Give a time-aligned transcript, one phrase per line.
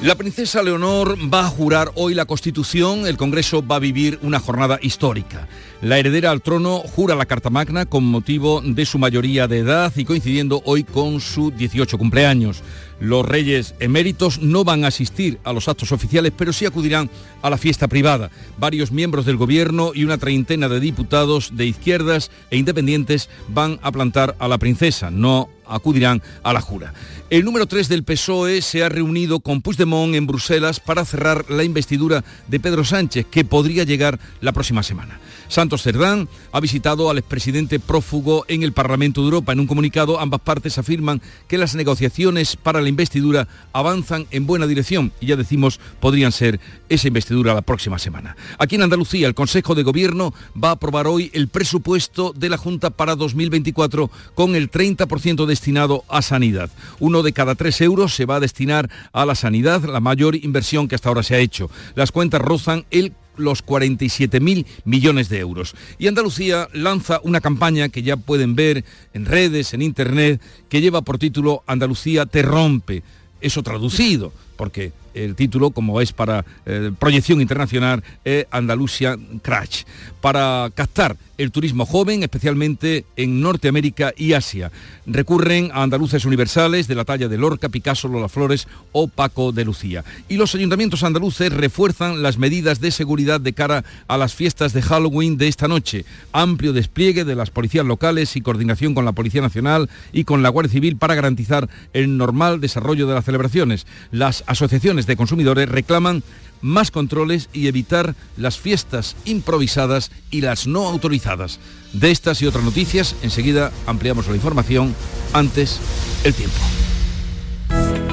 [0.00, 4.38] La princesa Leonor va a jurar hoy la Constitución, el Congreso va a vivir una
[4.38, 5.48] jornada histórica.
[5.82, 9.92] La heredera al trono jura la Carta Magna con motivo de su mayoría de edad
[9.96, 12.62] y coincidiendo hoy con su 18 cumpleaños.
[13.00, 17.10] Los reyes eméritos no van a asistir a los actos oficiales, pero sí acudirán
[17.42, 18.30] a la fiesta privada.
[18.56, 23.90] Varios miembros del gobierno y una treintena de diputados de izquierdas e independientes van a
[23.90, 25.10] plantar a la princesa.
[25.10, 26.94] No acudirán a la jura.
[27.30, 31.64] El número 3 del PSOE se ha reunido con Puigdemont en Bruselas para cerrar la
[31.64, 35.20] investidura de Pedro Sánchez, que podría llegar la próxima semana.
[35.48, 39.52] Santos Cerdán ha visitado al expresidente prófugo en el Parlamento de Europa.
[39.52, 44.66] En un comunicado, ambas partes afirman que las negociaciones para la investidura avanzan en buena
[44.66, 48.36] dirección y ya decimos podrían ser esa investidura la próxima semana.
[48.58, 52.58] Aquí en Andalucía, el Consejo de Gobierno va a aprobar hoy el presupuesto de la
[52.58, 56.70] Junta para 2024 con el 30% destinado a sanidad.
[57.00, 60.88] Uno de cada tres euros se va a destinar a la sanidad, la mayor inversión
[60.88, 61.70] que hasta ahora se ha hecho.
[61.94, 65.74] Las cuentas rozan el los 47.000 millones de euros.
[65.98, 71.02] Y Andalucía lanza una campaña que ya pueden ver en redes, en internet, que lleva
[71.02, 73.02] por título Andalucía te rompe.
[73.40, 79.84] Eso traducido, porque el título, como es para eh, proyección internacional, es Andalusia Crash,
[80.20, 84.72] para captar el turismo joven, especialmente en Norteamérica y Asia.
[85.06, 89.64] Recurren a andaluces universales de la talla de Lorca, Picasso, Lola Flores o Paco de
[89.64, 90.04] Lucía.
[90.28, 94.82] Y los ayuntamientos andaluces refuerzan las medidas de seguridad de cara a las fiestas de
[94.82, 96.04] Halloween de esta noche.
[96.32, 100.48] Amplio despliegue de las policías locales y coordinación con la Policía Nacional y con la
[100.48, 103.86] Guardia Civil para garantizar el normal desarrollo de las celebraciones.
[104.10, 106.22] Las asociaciones de consumidores reclaman
[106.60, 111.60] más controles y evitar las fiestas improvisadas y las no autorizadas.
[111.92, 114.94] De estas y otras noticias, enseguida ampliamos la información.
[115.32, 115.80] Antes,
[116.24, 116.58] el tiempo.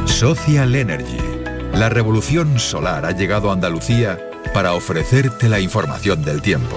[0.06, 1.18] Social Energy.
[1.74, 4.20] La revolución solar ha llegado a Andalucía
[4.54, 6.76] para ofrecerte la información del tiempo.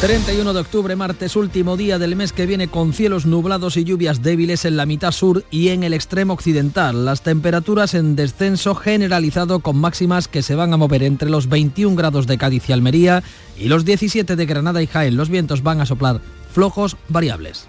[0.00, 4.22] 31 de octubre, martes, último día del mes que viene con cielos nublados y lluvias
[4.22, 7.04] débiles en la mitad sur y en el extremo occidental.
[7.04, 11.96] Las temperaturas en descenso generalizado con máximas que se van a mover entre los 21
[11.96, 13.22] grados de Cádiz y Almería
[13.56, 15.16] y los 17 de Granada y Jaén.
[15.16, 16.20] Los vientos van a soplar
[16.52, 17.68] flojos variables.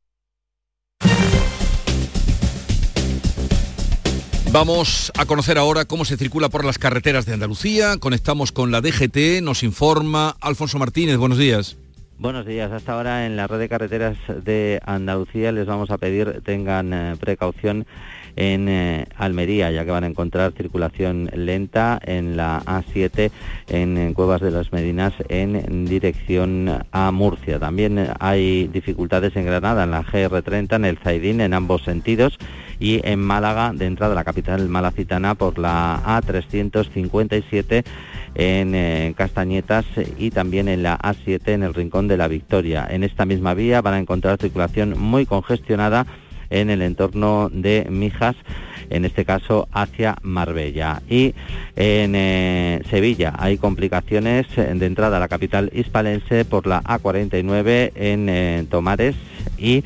[4.53, 7.95] Vamos a conocer ahora cómo se circula por las carreteras de Andalucía.
[7.97, 11.15] Conectamos con la DGT, nos informa Alfonso Martínez.
[11.15, 11.77] Buenos días.
[12.19, 12.69] Buenos días.
[12.69, 17.15] Hasta ahora en la red de carreteras de Andalucía les vamos a pedir tengan eh,
[17.17, 17.87] precaución
[18.35, 23.31] en eh, Almería, ya que van a encontrar circulación lenta en la A7
[23.69, 27.57] en, Cuevas de las Medinas en dirección a Murcia.
[27.57, 32.37] También hay dificultades en Granada, en la GR30, en el Zaidín, en ambos sentidos
[32.81, 37.83] y en Málaga, de entrada a la capital malacitana, por la A357
[38.33, 39.85] en eh, Castañetas
[40.17, 42.87] y también en la A7 en el Rincón de la Victoria.
[42.89, 46.07] En esta misma vía van a encontrar circulación muy congestionada
[46.49, 48.35] en el entorno de Mijas,
[48.89, 51.03] en este caso hacia Marbella.
[51.07, 51.35] Y
[51.75, 58.27] en eh, Sevilla hay complicaciones de entrada a la capital hispalense por la A49 en
[58.27, 59.15] eh, Tomares
[59.57, 59.83] y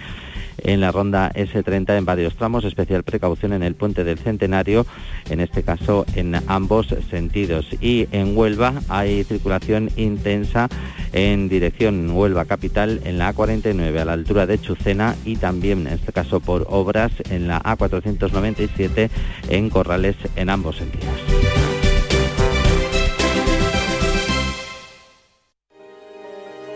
[0.65, 4.85] en la ronda S30 en varios tramos, especial precaución en el puente del Centenario,
[5.29, 7.67] en este caso en ambos sentidos.
[7.79, 10.67] Y en Huelva hay circulación intensa
[11.13, 15.93] en dirección Huelva Capital en la A49 a la altura de Chucena y también en
[15.93, 19.09] este caso por obras en la A497
[19.49, 21.13] en Corrales en ambos sentidos.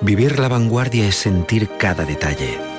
[0.01, 2.78] Vivir la vanguardia es sentir cada detalle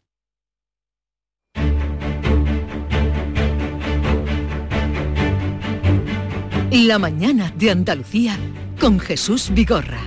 [6.71, 8.39] La mañana de Andalucía
[8.79, 9.99] con Jesús Vigorra.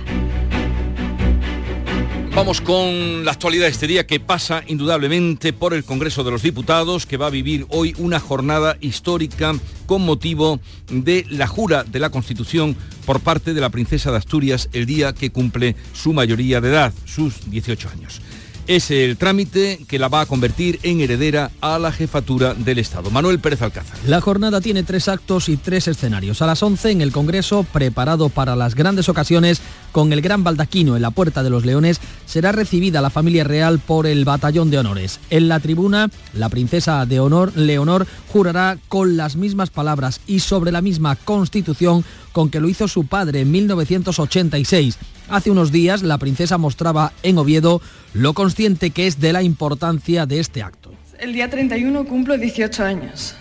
[2.33, 6.41] Vamos con la actualidad de este día que pasa indudablemente por el Congreso de los
[6.41, 9.53] Diputados, que va a vivir hoy una jornada histórica
[9.85, 10.59] con motivo
[10.89, 12.75] de la jura de la Constitución
[13.05, 16.93] por parte de la princesa de Asturias el día que cumple su mayoría de edad,
[17.05, 18.21] sus 18 años
[18.67, 23.11] es el trámite que la va a convertir en heredera a la jefatura del Estado.
[23.11, 23.97] Manuel Pérez Alcázar.
[24.07, 26.41] La jornada tiene tres actos y tres escenarios.
[26.41, 30.95] A las 11 en el Congreso, preparado para las grandes ocasiones, con el gran baldaquino
[30.95, 34.79] en la Puerta de los Leones, será recibida la familia real por el Batallón de
[34.79, 35.19] Honores.
[35.29, 40.71] En la tribuna, la princesa de honor, Leonor, jurará con las mismas palabras y sobre
[40.71, 44.97] la misma constitución con que lo hizo su padre en 1986.
[45.29, 47.81] Hace unos días la princesa mostraba en Oviedo
[48.15, 50.93] lo consciente que es de la importancia de este acto.
[51.19, 53.35] El día 31 cumplo 18 años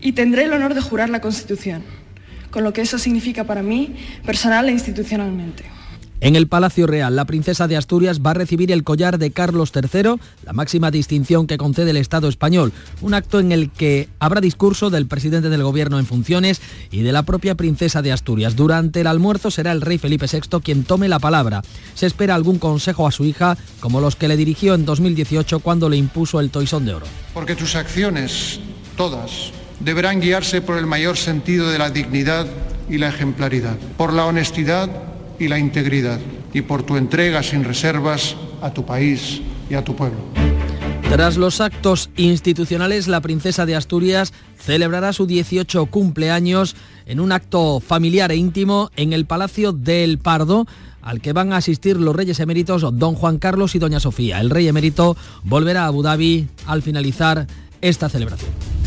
[0.00, 1.82] y tendré el honor de jurar la Constitución,
[2.50, 5.64] con lo que eso significa para mí personal e institucionalmente.
[6.20, 9.70] En el Palacio Real, la princesa de Asturias va a recibir el collar de Carlos
[9.72, 14.40] III, la máxima distinción que concede el Estado español, un acto en el que habrá
[14.40, 16.60] discurso del presidente del Gobierno en funciones
[16.90, 18.56] y de la propia princesa de Asturias.
[18.56, 21.62] Durante el almuerzo será el rey Felipe VI quien tome la palabra.
[21.94, 25.88] Se espera algún consejo a su hija, como los que le dirigió en 2018 cuando
[25.88, 27.06] le impuso el toisón de oro.
[27.32, 28.58] Porque tus acciones,
[28.96, 32.48] todas, deberán guiarse por el mayor sentido de la dignidad
[32.90, 35.07] y la ejemplaridad, por la honestidad
[35.38, 36.20] y la integridad
[36.52, 39.40] y por tu entrega sin reservas a tu país
[39.70, 40.18] y a tu pueblo.
[41.10, 46.76] Tras los actos institucionales, la princesa de Asturias celebrará su 18 cumpleaños
[47.06, 50.66] en un acto familiar e íntimo en el Palacio del Pardo
[51.00, 54.40] al que van a asistir los reyes eméritos don Juan Carlos y doña Sofía.
[54.40, 57.46] El rey emérito volverá a Abu Dhabi al finalizar
[57.80, 58.77] esta celebración.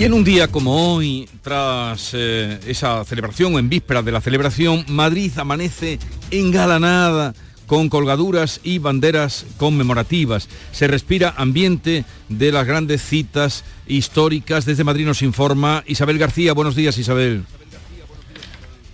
[0.00, 4.82] Y en un día como hoy, tras eh, esa celebración en víspera de la celebración,
[4.88, 5.98] Madrid amanece
[6.30, 7.34] engalanada
[7.66, 10.48] con colgaduras y banderas conmemorativas.
[10.72, 14.64] Se respira ambiente de las grandes citas históricas.
[14.64, 16.54] Desde Madrid nos informa Isabel García.
[16.54, 17.44] Buenos días, Isabel.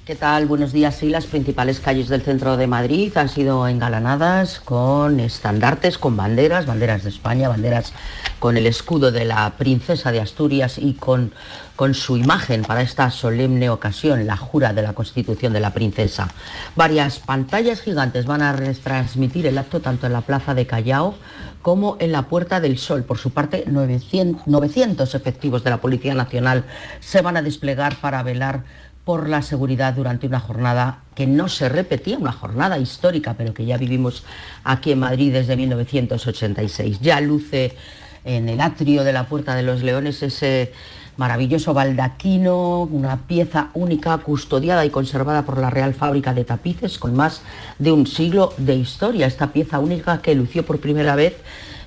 [0.07, 0.47] ¿Qué tal?
[0.47, 0.95] Buenos días.
[0.95, 6.65] Sí, las principales calles del centro de Madrid han sido engalanadas con estandartes, con banderas,
[6.65, 7.93] banderas de España, banderas
[8.39, 11.33] con el escudo de la princesa de Asturias y con,
[11.75, 16.29] con su imagen para esta solemne ocasión, la jura de la Constitución de la princesa.
[16.77, 21.17] Varias pantallas gigantes van a retransmitir el acto tanto en la plaza de Callao
[21.63, 23.03] como en la Puerta del Sol.
[23.03, 26.65] Por su parte, 900, 900 efectivos de la Policía Nacional
[27.01, 28.63] se van a desplegar para velar
[29.07, 33.65] por la seguridad durante una jornada que no se repetía, una jornada histórica, pero que
[33.65, 34.25] ya vivimos
[34.65, 36.99] aquí en Madrid desde 1986.
[37.01, 37.77] Ya luce
[38.25, 40.73] en el atrio de la Puerta de los Leones ese
[41.17, 47.15] maravilloso baldaquino, una pieza única custodiada y conservada por la Real Fábrica de Tapices con
[47.15, 47.43] más
[47.79, 49.29] de un siglo de historia.
[49.29, 51.37] Esta pieza única que lució por primera vez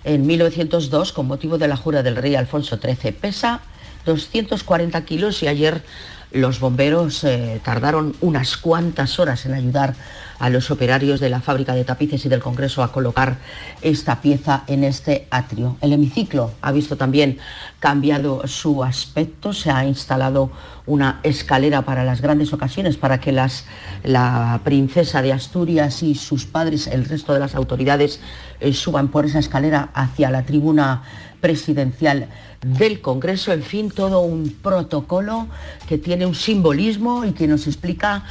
[0.05, 3.11] en 1902 con motivo de la jura del rey Alfonso XIII.
[3.11, 3.59] Pesa
[4.05, 5.83] 240 kilos y ayer
[6.31, 9.95] los bomberos eh, tardaron unas cuantas horas en ayudar
[10.39, 13.37] a los operarios de la fábrica de tapices y del Congreso a colocar
[13.81, 15.77] esta pieza en este atrio.
[15.81, 17.39] El hemiciclo ha visto también
[17.79, 20.49] cambiado su aspecto, se ha instalado
[20.85, 23.65] una escalera para las grandes ocasiones, para que las,
[24.03, 28.21] la princesa de Asturias y sus padres, el resto de las autoridades,
[28.61, 31.03] eh, suban por esa escalera hacia la tribuna
[31.41, 32.27] presidencial
[32.61, 35.47] del Congreso, en fin, todo un protocolo
[35.87, 38.25] que tiene un simbolismo y que nos explica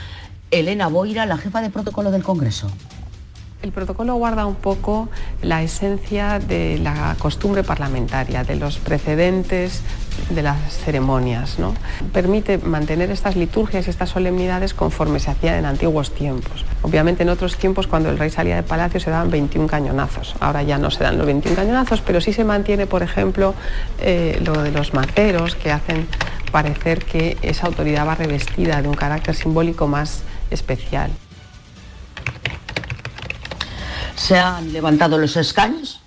[0.50, 2.70] Elena Boira, la jefa de protocolo del Congreso.
[3.60, 5.08] El protocolo guarda un poco
[5.42, 9.82] la esencia de la costumbre parlamentaria, de los precedentes
[10.30, 11.58] de las ceremonias.
[11.58, 11.74] ¿no?
[12.12, 16.64] Permite mantener estas liturgias y estas solemnidades conforme se hacían en antiguos tiempos.
[16.82, 20.36] Obviamente en otros tiempos cuando el rey salía de palacio se daban 21 cañonazos.
[20.38, 23.54] Ahora ya no se dan los 21 cañonazos, pero sí se mantiene, por ejemplo,
[24.00, 26.06] eh, lo de los maceros que hacen
[26.52, 31.10] parecer que esa autoridad va revestida de un carácter simbólico más especial.
[34.28, 36.02] ¿Se han levantado los escaños?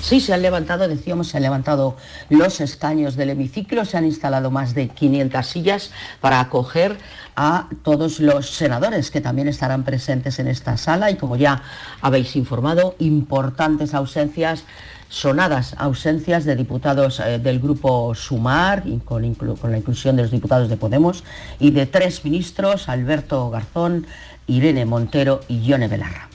[0.00, 1.98] Sí, se han levantado, decíamos, se han levantado
[2.30, 5.90] los escaños del hemiciclo, se han instalado más de 500 sillas
[6.22, 6.96] para acoger
[7.36, 11.62] a todos los senadores que también estarán presentes en esta sala y como ya
[12.00, 14.64] habéis informado, importantes ausencias
[15.12, 20.70] sonadas ausencias de diputados eh, del grupo Sumar, con, con la inclusión de los diputados
[20.70, 21.22] de Podemos,
[21.60, 24.06] y de tres ministros, Alberto Garzón,
[24.46, 26.31] Irene Montero y Yone Belarra.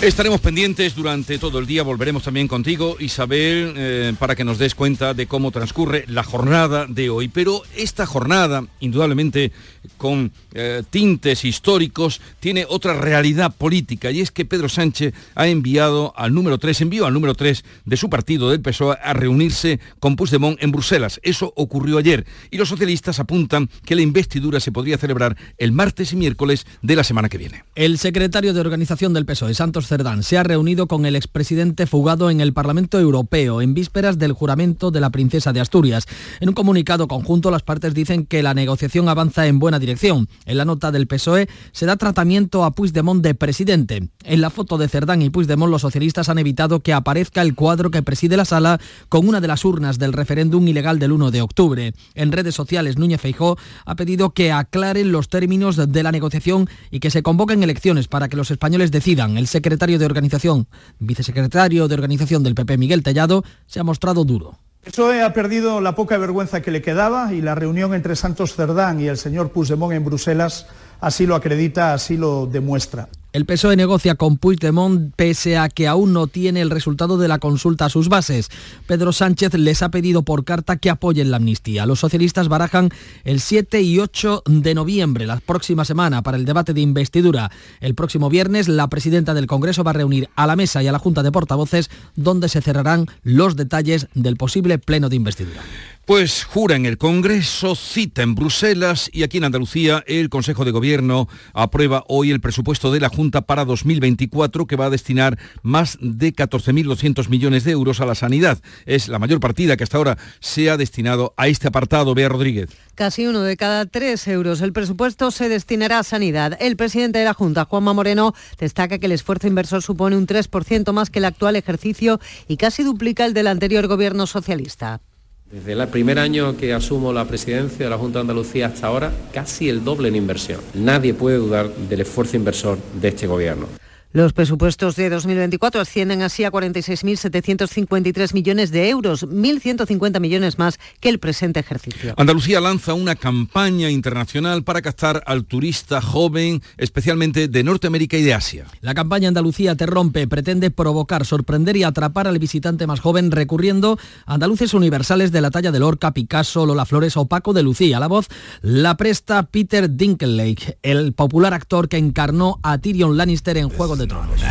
[0.00, 4.76] Estaremos pendientes durante todo el día, volveremos también contigo, Isabel, eh, para que nos des
[4.76, 7.26] cuenta de cómo transcurre la jornada de hoy.
[7.26, 9.50] Pero esta jornada, indudablemente
[9.96, 16.14] con eh, tintes históricos, tiene otra realidad política y es que Pedro Sánchez ha enviado
[16.16, 20.14] al número 3, envió al número 3 de su partido del PSOE a reunirse con
[20.14, 21.18] Puigdemont en Bruselas.
[21.24, 26.12] Eso ocurrió ayer y los socialistas apuntan que la investidura se podría celebrar el martes
[26.12, 27.64] y miércoles de la semana que viene.
[27.74, 32.28] El secretario de organización del PSOE, Santos Cerdán se ha reunido con el expresidente fugado
[32.28, 36.06] en el Parlamento Europeo en vísperas del juramento de la princesa de Asturias.
[36.40, 40.28] En un comunicado conjunto, las partes dicen que la negociación avanza en buena dirección.
[40.44, 44.10] En la nota del PSOE se da tratamiento a Puigdemont de presidente.
[44.24, 47.90] En la foto de Cerdán y Puigdemont, los socialistas han evitado que aparezca el cuadro
[47.90, 48.78] que preside la sala
[49.08, 51.94] con una de las urnas del referéndum ilegal del 1 de octubre.
[52.14, 57.00] En redes sociales, Núñez Feijó ha pedido que aclaren los términos de la negociación y
[57.00, 59.38] que se convoquen elecciones para que los españoles decidan.
[59.38, 60.66] El secretario secretario de organización,
[60.98, 64.58] vicesecretario de organización del PP, Miguel Tellado, se ha mostrado duro.
[64.82, 68.56] El PSOE ha perdido la poca vergüenza que le quedaba y la reunión entre Santos
[68.56, 70.66] Cerdán y el señor Puigdemont en Bruselas
[71.00, 73.08] así lo acredita, así lo demuestra.
[73.30, 77.38] El PSOE negocia con Puigdemont pese a que aún no tiene el resultado de la
[77.38, 78.48] consulta a sus bases.
[78.86, 81.84] Pedro Sánchez les ha pedido por carta que apoyen la amnistía.
[81.84, 82.88] Los socialistas barajan
[83.24, 87.50] el 7 y 8 de noviembre, la próxima semana, para el debate de investidura.
[87.80, 90.92] El próximo viernes, la presidenta del Congreso va a reunir a la mesa y a
[90.92, 95.60] la Junta de Portavoces, donde se cerrarán los detalles del posible pleno de investidura.
[96.08, 100.70] Pues jura en el Congreso, cita en Bruselas y aquí en Andalucía el Consejo de
[100.70, 105.98] Gobierno aprueba hoy el presupuesto de la Junta para 2024 que va a destinar más
[106.00, 108.58] de 14.200 millones de euros a la sanidad.
[108.86, 112.14] Es la mayor partida que hasta ahora se ha destinado a este apartado.
[112.14, 112.70] Bea Rodríguez.
[112.94, 114.62] Casi uno de cada tres euros.
[114.62, 116.56] El presupuesto se destinará a sanidad.
[116.58, 120.90] El presidente de la Junta, Juanma Moreno, destaca que el esfuerzo inversor supone un 3%
[120.90, 125.02] más que el actual ejercicio y casi duplica el del anterior gobierno socialista.
[125.50, 129.10] Desde el primer año que asumo la presidencia de la Junta de Andalucía hasta ahora,
[129.32, 130.60] casi el doble en inversión.
[130.74, 133.66] Nadie puede dudar del esfuerzo inversor de este gobierno.
[134.10, 141.10] Los presupuestos de 2024 ascienden así a 46.753 millones de euros, 1.150 millones más que
[141.10, 142.14] el presente ejercicio.
[142.16, 148.32] Andalucía lanza una campaña internacional para captar al turista joven, especialmente de Norteamérica y de
[148.32, 148.64] Asia.
[148.80, 153.98] La campaña Andalucía te rompe pretende provocar, sorprender y atrapar al visitante más joven recurriendo
[154.24, 158.00] a andaluces universales de la talla de Lorca, Picasso, Lola Flores o Paco de Lucía.
[158.00, 158.28] La voz
[158.62, 164.42] la presta Peter Dinklage, el popular actor que encarnó a Tyrion Lannister en Juego Tronos.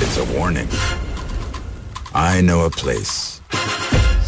[0.00, 0.68] It's a warning.
[2.14, 3.40] I know a place.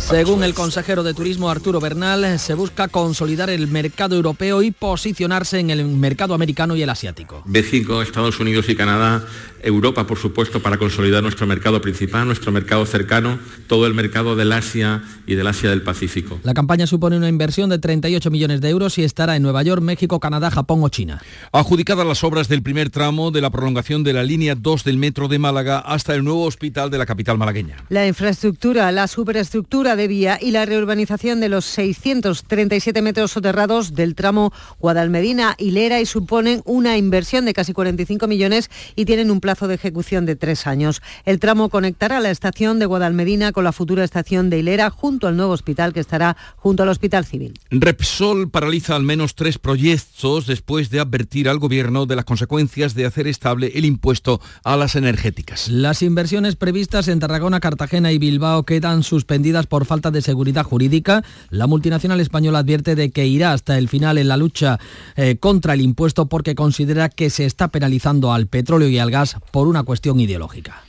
[0.08, 5.58] Según el consejero de Turismo Arturo Bernal, se busca consolidar el mercado europeo y posicionarse
[5.58, 7.42] en el mercado americano y el asiático.
[7.44, 9.26] B5, Estados Unidos y Canadá
[9.62, 14.52] Europa, por supuesto, para consolidar nuestro mercado principal, nuestro mercado cercano, todo el mercado del
[14.52, 16.38] Asia y del Asia del Pacífico.
[16.42, 19.82] La campaña supone una inversión de 38 millones de euros y estará en Nueva York,
[19.82, 21.20] México, Canadá, Japón o China.
[21.52, 25.28] Adjudicadas las obras del primer tramo de la prolongación de la línea 2 del metro
[25.28, 27.76] de Málaga hasta el nuevo hospital de la capital malagueña.
[27.88, 34.14] La infraestructura, la superestructura de vía y la reurbanización de los 637 metros soterrados del
[34.14, 39.74] tramo Guadalmedina-Hilera y suponen una inversión de casi 45 millones y tienen un plazo de
[39.74, 41.02] ejecución de tres años.
[41.26, 45.36] El tramo conectará la estación de Guadalmedina con la futura estación de Hilera junto al
[45.36, 47.58] nuevo hospital que estará junto al Hospital Civil.
[47.70, 53.04] Repsol paraliza al menos tres proyectos después de advertir al gobierno de las consecuencias de
[53.04, 55.68] hacer estable el impuesto a las energéticas.
[55.68, 61.24] Las inversiones previstas en Tarragona, Cartagena y Bilbao quedan suspendidas por falta de seguridad jurídica.
[61.50, 64.78] La multinacional española advierte de que irá hasta el final en la lucha
[65.16, 69.36] eh, contra el impuesto porque considera que se está penalizando al petróleo y al gas
[69.50, 70.87] por una cuestión ideológica.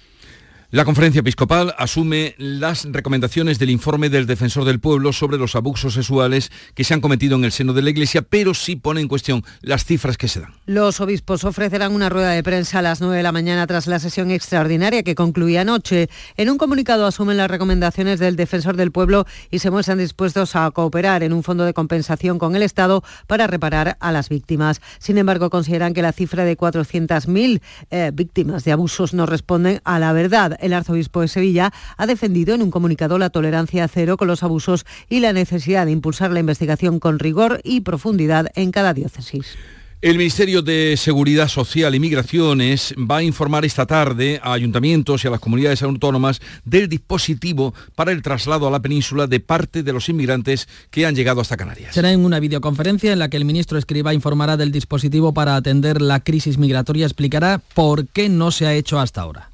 [0.72, 5.96] La conferencia episcopal asume las recomendaciones del informe del defensor del pueblo sobre los abusos
[5.96, 9.08] sexuales que se han cometido en el seno de la Iglesia, pero sí pone en
[9.08, 10.54] cuestión las cifras que se dan.
[10.68, 13.98] Los obispos ofrecerán una rueda de prensa a las 9 de la mañana tras la
[13.98, 16.08] sesión extraordinaria que concluía anoche.
[16.38, 20.70] En un comunicado asumen las recomendaciones del defensor del pueblo y se muestran dispuestos a
[20.70, 24.82] cooperar en un fondo de compensación con el Estado para reparar a las víctimas.
[25.00, 27.60] Sin embargo, consideran que la cifra de 400.000
[27.90, 32.56] eh, víctimas de abusos no responden a la verdad El arzobispo de Sevilla ha defendido
[32.56, 36.40] en un comunicado la tolerancia cero con los abusos y la necesidad de impulsar la
[36.40, 39.58] investigación con rigor y profundidad en cada diócesis.
[40.02, 45.28] El Ministerio de Seguridad Social y Migraciones va a informar esta tarde a ayuntamientos y
[45.28, 49.92] a las comunidades autónomas del dispositivo para el traslado a la península de parte de
[49.92, 51.96] los inmigrantes que han llegado hasta Canarias.
[51.96, 56.02] Será en una videoconferencia en la que el ministro Escriba informará del dispositivo para atender
[56.02, 59.49] la crisis migratoria, explicará por qué no se ha hecho hasta ahora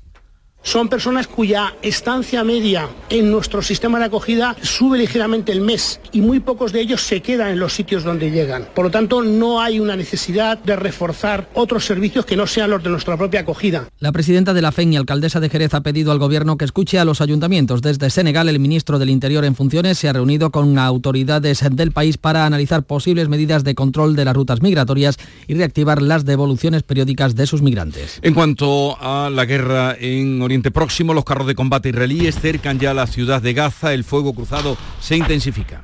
[0.65, 6.21] son personas cuya estancia media en nuestro sistema de acogida sube ligeramente el mes y
[6.21, 8.67] muy pocos de ellos se quedan en los sitios donde llegan.
[8.73, 12.83] Por lo tanto, no hay una necesidad de reforzar otros servicios que no sean los
[12.83, 13.87] de nuestra propia acogida.
[13.99, 16.97] La presidenta de la FEN y alcaldesa de Jerez ha pedido al gobierno que escuche
[16.97, 17.83] a los ayuntamientos.
[17.83, 22.17] Desde Senegal, el ministro del Interior en funciones se ha reunido con autoridades del país
[22.17, 25.17] para analizar posibles medidas de control de las rutas migratorias
[25.47, 28.19] y reactivar las devoluciones periódicas de sus migrantes.
[28.23, 32.93] En cuanto a la guerra en Oriente Próximo, los carros de combate israelíes cercan ya
[32.93, 35.83] la ciudad de Gaza, el fuego cruzado se intensifica.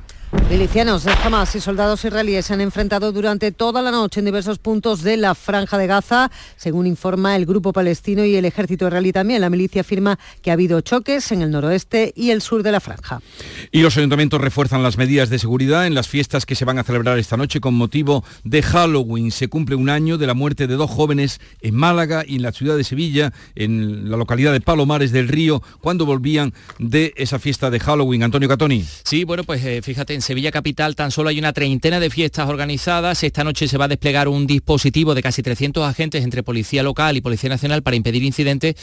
[0.52, 4.58] Milicianos de Hamas y soldados israelíes se han enfrentado durante toda la noche en diversos
[4.58, 9.12] puntos de la franja de Gaza, según informa el grupo palestino y el ejército israelí
[9.12, 9.40] también.
[9.40, 12.80] La milicia afirma que ha habido choques en el noroeste y el sur de la
[12.80, 13.22] franja.
[13.70, 16.84] Y los ayuntamientos refuerzan las medidas de seguridad en las fiestas que se van a
[16.84, 19.30] celebrar esta noche con motivo de Halloween.
[19.30, 22.52] Se cumple un año de la muerte de dos jóvenes en Málaga y en la
[22.52, 27.70] ciudad de Sevilla, en la localidad de Palomares del Río, cuando volvían de esa fiesta
[27.70, 28.22] de Halloween.
[28.22, 28.84] Antonio Catoni.
[29.02, 32.48] Sí, bueno, pues eh, fíjate, en Sevilla Capital tan solo hay una treintena de fiestas
[32.48, 33.22] organizadas.
[33.22, 37.16] Esta noche se va a desplegar un dispositivo de casi 300 agentes entre Policía Local
[37.16, 38.74] y Policía Nacional para impedir incidentes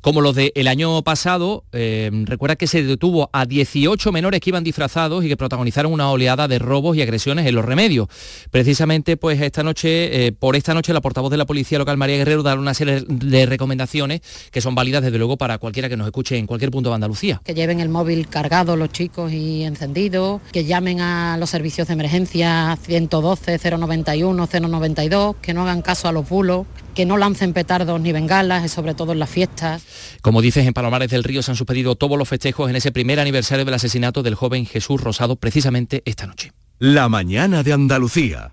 [0.00, 1.64] como los del año pasado.
[1.72, 6.10] Eh, recuerda que se detuvo a 18 menores que iban disfrazados y que protagonizaron una
[6.10, 8.08] oleada de robos y agresiones en los remedios.
[8.50, 12.16] Precisamente, pues esta noche, eh, por esta noche, la portavoz de la Policía Local, María
[12.16, 14.20] Guerrero, da una serie de recomendaciones
[14.50, 17.40] que son válidas, desde luego, para cualquiera que nos escuche en cualquier punto de Andalucía.
[17.44, 21.94] Que lleven el móvil cargado los chicos y encendido, que llamen a los servicios de
[21.94, 28.00] emergencia 112, 091, 092, que no hagan caso a los bulos, que no lancen petardos
[28.00, 29.82] ni bengalas, sobre todo en las fiestas.
[30.22, 33.20] Como dices, en Palomares del Río se han suspendido todos los festejos en ese primer
[33.20, 36.52] aniversario del asesinato del joven Jesús Rosado, precisamente esta noche.
[36.78, 38.52] La mañana de Andalucía.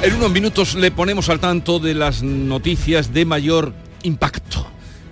[0.00, 4.66] En unos minutos le ponemos al tanto de las noticias de mayor impacto.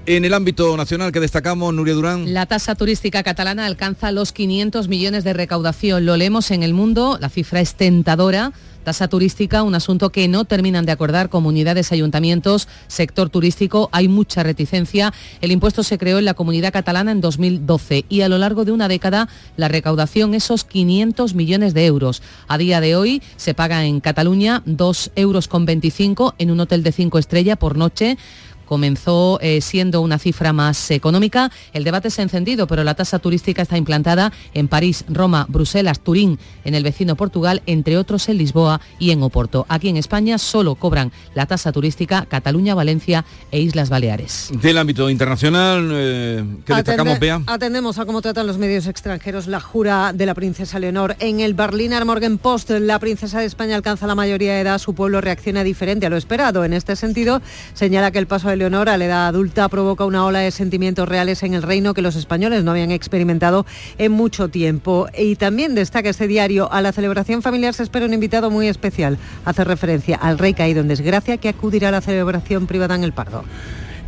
[0.09, 2.33] En el ámbito nacional que destacamos, Nuria Durán.
[2.33, 6.07] La tasa turística catalana alcanza los 500 millones de recaudación.
[6.07, 8.53] Lo leemos en el mundo, la cifra es tentadora.
[8.85, 13.88] Tasa turística, un asunto que no terminan de acordar comunidades, ayuntamientos, sector turístico.
[13.90, 15.12] Hay mucha reticencia.
[15.40, 18.71] El impuesto se creó en la comunidad catalana en 2012 y a lo largo de
[18.71, 22.23] una década la recaudación esos 500 millones de euros.
[22.47, 26.85] A día de hoy se paga en Cataluña 2 euros con 25 en un hotel
[26.85, 28.16] de 5 estrellas por noche
[28.66, 31.50] comenzó eh, siendo una cifra más económica.
[31.72, 36.00] El debate se ha encendido, pero la tasa turística está implantada en París, Roma, Bruselas,
[36.00, 39.64] Turín, en el vecino Portugal, entre otros en Lisboa y en Oporto.
[39.68, 44.50] Aquí en España solo cobran la tasa turística Cataluña, Valencia e Islas Baleares.
[44.61, 47.40] Del ámbito internacional, eh, ¿qué destacamos, Bea?
[47.46, 51.16] Atendemos a cómo tratan los medios extranjeros la jura de la princesa Leonor.
[51.20, 55.20] En el Berliner Morgenpost, la princesa de España alcanza la mayoría de edad, su pueblo
[55.20, 56.64] reacciona diferente a lo esperado.
[56.64, 57.40] En este sentido,
[57.74, 61.09] señala que el paso de Leonor a la edad adulta provoca una ola de sentimientos
[61.09, 63.66] reales en el reino que los españoles no habían experimentado
[63.99, 65.07] en mucho tiempo.
[65.16, 69.19] Y también destaca este diario, a la celebración familiar se espera un invitado muy especial.
[69.45, 73.12] Hace referencia al rey caído en desgracia que acudirá a la celebración privada en el
[73.12, 73.45] Pardo.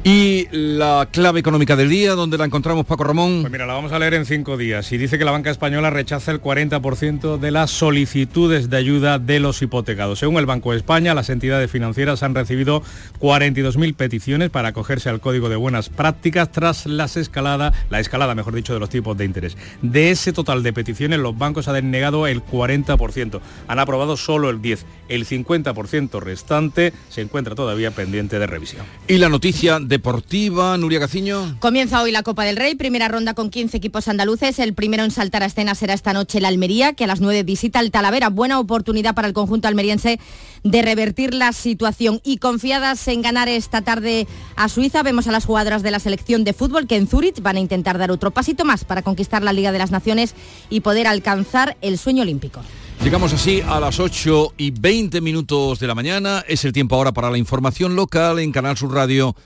[0.04, 3.40] Y la clave económica del día, donde la encontramos, Paco Ramón.
[3.40, 4.90] Pues mira, la vamos a leer en cinco días.
[4.92, 9.40] Y dice que la banca española rechaza el 40% de las solicitudes de ayuda de
[9.40, 10.20] los hipotecados.
[10.20, 12.82] Según el Banco de España, las entidades financieras han recibido
[13.20, 18.54] 42.000 peticiones para acogerse al Código de Buenas Prácticas tras las escalada, la escalada, mejor
[18.54, 19.56] dicho, de los tipos de interés.
[19.82, 23.40] De ese total de peticiones, los bancos han denegado el 40%.
[23.66, 24.84] Han aprobado solo el 10%.
[25.08, 28.84] El 50% restante se encuentra todavía pendiente de revisión.
[29.06, 31.56] Y la noticia deportiva, Nuria Gaciño.
[31.60, 34.58] Comienza hoy la Copa del Rey, primera ronda con 15 equipos andaluces.
[34.58, 37.42] El primero en saltar a escena será esta noche el Almería, que a las 9
[37.42, 38.28] visita el Talavera.
[38.28, 40.20] Buena oportunidad para el conjunto almeriense
[40.62, 42.20] de revertir la situación.
[42.22, 46.44] Y confiadas en ganar esta tarde a Suiza, vemos a las jugadoras de la selección
[46.44, 49.52] de fútbol que en Zurich van a intentar dar otro pasito más para conquistar la
[49.52, 50.34] Liga de las Naciones
[50.70, 52.60] y poder alcanzar el sueño olímpico.
[53.02, 56.44] Llegamos así a las 8 y 20 minutos de la mañana.
[56.48, 59.36] Es el tiempo ahora para la información local en Canal Sur Radio.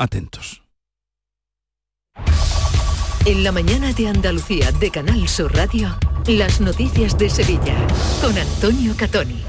[0.00, 0.62] Atentos.
[3.26, 5.94] En la mañana de Andalucía de Canal Sur Radio,
[6.26, 7.76] las noticias de Sevilla
[8.22, 9.42] con Antonio Catoni.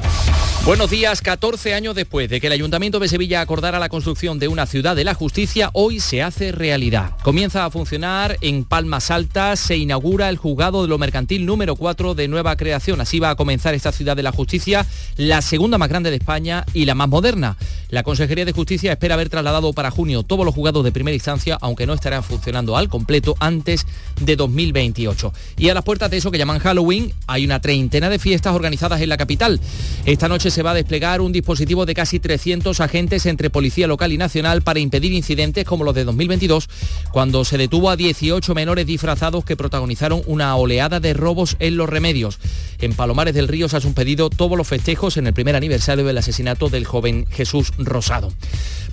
[0.63, 4.47] Buenos días, 14 años después de que el Ayuntamiento de Sevilla acordara la construcción de
[4.47, 7.15] una ciudad de la justicia, hoy se hace realidad.
[7.23, 12.13] Comienza a funcionar en Palmas Altas, se inaugura el juzgado de lo mercantil número 4
[12.13, 13.01] de nueva creación.
[13.01, 14.85] Así va a comenzar esta ciudad de la justicia,
[15.17, 17.57] la segunda más grande de España y la más moderna.
[17.89, 21.57] La Consejería de Justicia espera haber trasladado para junio todos los juzgados de primera instancia,
[21.59, 25.33] aunque no estarán funcionando al completo antes de 2028.
[25.57, 29.01] Y a las puertas de eso que llaman Halloween, hay una treintena de fiestas organizadas
[29.01, 29.59] en la capital.
[30.05, 34.11] Esta noche se va a desplegar un dispositivo de casi 300 agentes entre policía local
[34.11, 36.69] y nacional para impedir incidentes como los de 2022,
[37.11, 41.89] cuando se detuvo a 18 menores disfrazados que protagonizaron una oleada de robos en los
[41.89, 42.39] remedios.
[42.79, 46.17] En Palomares del Río se han suspedido todos los festejos en el primer aniversario del
[46.17, 48.31] asesinato del joven Jesús Rosado.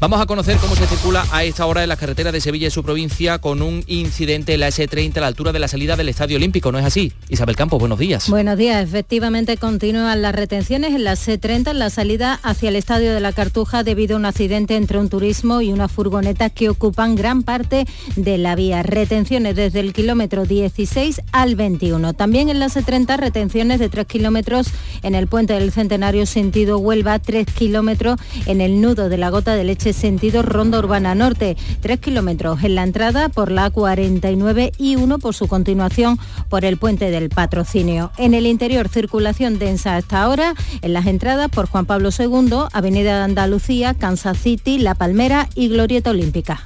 [0.01, 2.71] Vamos a conocer cómo se circula a esta hora en las carreteras de Sevilla y
[2.71, 6.37] su provincia con un incidente la S30 a la altura de la salida del Estadio
[6.37, 6.73] Olímpico.
[6.73, 7.13] ¿No es así?
[7.29, 8.29] Isabel Campos, buenos días.
[8.29, 8.89] Buenos días.
[8.89, 13.33] Efectivamente continúan las retenciones en la C30 en la salida hacia el Estadio de la
[13.33, 17.87] Cartuja debido a un accidente entre un turismo y una furgoneta que ocupan gran parte
[18.17, 18.83] de la vía.
[18.83, 22.15] Retenciones desde el kilómetro 16 al 21.
[22.15, 24.69] También en la C30 retenciones de 3 kilómetros
[25.03, 29.55] en el puente del Centenario sentido Huelva, 3 kilómetros en el nudo de la gota
[29.55, 34.48] de leche sentido Ronda Urbana Norte, 3 kilómetros en la entrada por la 49
[34.79, 38.11] y 1 por su continuación por el puente del patrocinio.
[38.17, 43.17] En el interior circulación densa hasta ahora, en las entradas por Juan Pablo II, Avenida
[43.17, 46.65] de Andalucía, Kansas City, La Palmera y Glorieta Olímpica.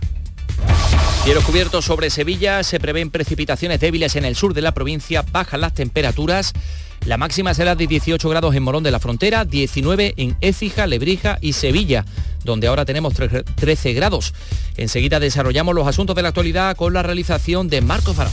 [1.24, 5.60] Cielos cubiertos sobre Sevilla, se prevén precipitaciones débiles en el sur de la provincia, bajan
[5.60, 6.52] las temperaturas.
[7.06, 11.38] La máxima será de 18 grados en Morón de la Frontera, 19 en Écija, Lebrija
[11.40, 12.04] y Sevilla,
[12.44, 14.34] donde ahora tenemos 13 grados.
[14.76, 18.32] Enseguida desarrollamos los asuntos de la actualidad con la realización de Marco Farón.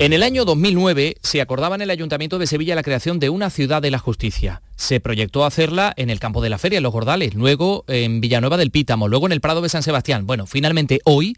[0.00, 3.50] En el año 2009 se acordaba en el Ayuntamiento de Sevilla la creación de una
[3.50, 4.62] ciudad de la justicia.
[4.76, 8.56] Se proyectó hacerla en el campo de la feria, en Los Gordales, luego en Villanueva
[8.56, 10.24] del Pítamo, luego en el Prado de San Sebastián.
[10.24, 11.36] Bueno, finalmente hoy,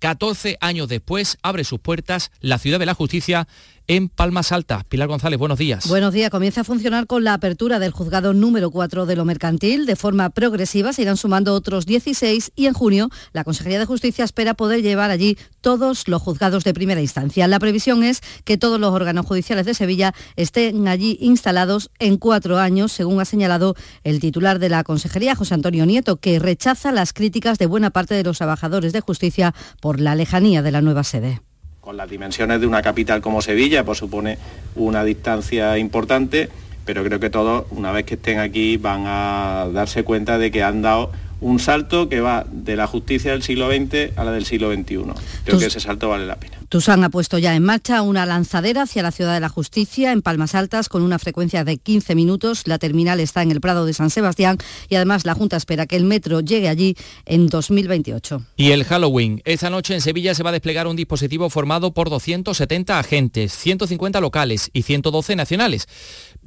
[0.00, 3.48] 14 años después, abre sus puertas la ciudad de la justicia
[3.86, 4.84] en Palmas Altas.
[4.84, 5.88] Pilar González, buenos días.
[5.88, 6.30] Buenos días.
[6.30, 9.86] Comienza a funcionar con la apertura del juzgado número 4 de lo mercantil.
[9.86, 14.24] De forma progresiva se irán sumando otros 16 y en junio la Consejería de Justicia
[14.24, 17.46] espera poder llevar allí todos los juzgados de primera instancia.
[17.48, 22.58] La previsión es que todos los órganos judiciales de Sevilla estén allí instalados en cuatro
[22.58, 27.12] años, según ha señalado el titular de la Consejería, José Antonio Nieto, que rechaza las
[27.12, 31.04] críticas de buena parte de los trabajadores de justicia por la lejanía de la nueva
[31.04, 31.40] sede
[31.82, 34.38] con las dimensiones de una capital como Sevilla, pues supone
[34.76, 36.48] una distancia importante,
[36.84, 40.62] pero creo que todos, una vez que estén aquí, van a darse cuenta de que
[40.62, 44.44] han dado un salto que va de la justicia del siglo XX a la del
[44.44, 45.02] siglo XXI.
[45.44, 46.61] Creo que ese salto vale la pena.
[46.72, 50.22] Tusan ha puesto ya en marcha una lanzadera hacia la ciudad de la justicia en
[50.22, 52.62] Palmas Altas con una frecuencia de 15 minutos.
[52.64, 54.56] La terminal está en el Prado de San Sebastián
[54.88, 58.46] y además la Junta espera que el metro llegue allí en 2028.
[58.56, 59.42] Y el Halloween.
[59.44, 64.22] Esta noche en Sevilla se va a desplegar un dispositivo formado por 270 agentes, 150
[64.22, 65.86] locales y 112 nacionales.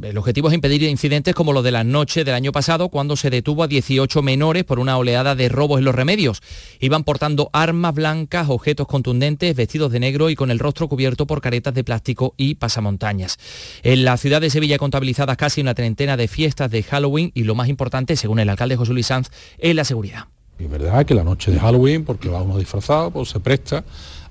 [0.01, 3.29] El objetivo es impedir incidentes como lo de la noche del año pasado, cuando se
[3.29, 6.41] detuvo a 18 menores por una oleada de robos en los remedios.
[6.81, 11.39] Iban portando armas blancas, objetos contundentes, vestidos de negro y con el rostro cubierto por
[11.39, 13.37] caretas de plástico y pasamontañas.
[13.83, 17.55] En la ciudad de Sevilla contabilizadas casi una treintena de fiestas de Halloween y lo
[17.55, 20.25] más importante, según el alcalde José Luis Sanz, es la seguridad.
[20.59, 23.85] Es verdad que la noche de Halloween, porque va uno disfrazado, pues se presta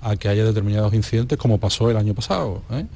[0.05, 2.62] a que haya determinados incidentes como pasó el año pasado.
[2.71, 2.87] ¿eh?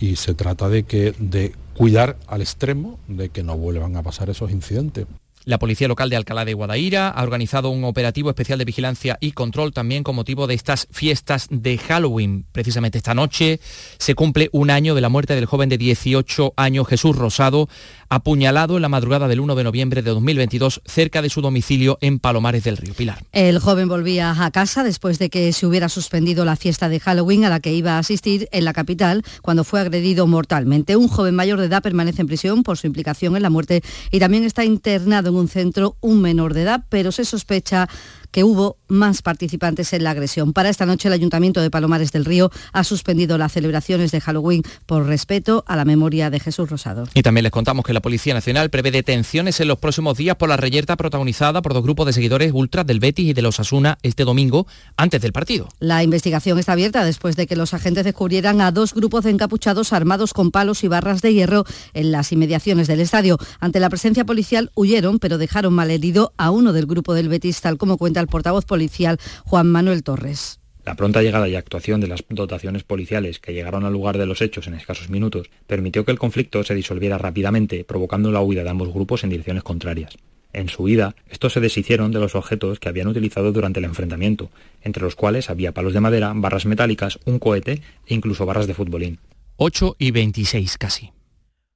[0.00, 4.28] Y se trata de que de cuidar al extremo de que no vuelvan a pasar
[4.28, 5.06] esos incidentes.
[5.46, 9.30] La policía local de Alcalá de Guadaira ha organizado un operativo especial de vigilancia y
[9.30, 12.46] control también con motivo de estas fiestas de Halloween.
[12.50, 13.60] Precisamente esta noche
[13.96, 17.68] se cumple un año de la muerte del joven de 18 años Jesús Rosado,
[18.08, 22.18] apuñalado en la madrugada del 1 de noviembre de 2022 cerca de su domicilio en
[22.18, 23.24] Palomares del Río Pilar.
[23.30, 27.44] El joven volvía a casa después de que se hubiera suspendido la fiesta de Halloween
[27.44, 30.96] a la que iba a asistir en la capital cuando fue agredido mortalmente.
[30.96, 34.18] Un joven mayor de edad permanece en prisión por su implicación en la muerte y
[34.18, 37.88] también está internado en un centro un menor de edad, pero se sospecha
[38.30, 40.52] que hubo más participantes en la agresión.
[40.52, 44.62] Para esta noche el Ayuntamiento de Palomares del Río ha suspendido las celebraciones de Halloween
[44.86, 47.04] por respeto a la memoria de Jesús Rosado.
[47.14, 50.48] Y también les contamos que la Policía Nacional prevé detenciones en los próximos días por
[50.48, 53.98] la reyerta protagonizada por dos grupos de seguidores ultras del Betis y de los Asuna
[54.02, 55.68] este domingo antes del partido.
[55.78, 59.92] La investigación está abierta después de que los agentes descubrieran a dos grupos de encapuchados
[59.92, 63.38] armados con palos y barras de hierro en las inmediaciones del estadio.
[63.60, 67.78] Ante la presencia policial huyeron, pero dejaron malherido a uno del grupo del Betis, tal
[67.78, 70.60] como cuenta el portavoz policial Juan Manuel Torres.
[70.84, 74.40] La pronta llegada y actuación de las dotaciones policiales que llegaron al lugar de los
[74.40, 78.70] hechos en escasos minutos permitió que el conflicto se disolviera rápidamente, provocando la huida de
[78.70, 80.16] ambos grupos en direcciones contrarias.
[80.52, 84.48] En su huida, estos se deshicieron de los objetos que habían utilizado durante el enfrentamiento,
[84.80, 88.74] entre los cuales había palos de madera, barras metálicas, un cohete e incluso barras de
[88.74, 89.18] futbolín.
[89.56, 91.12] 8 y 26 casi.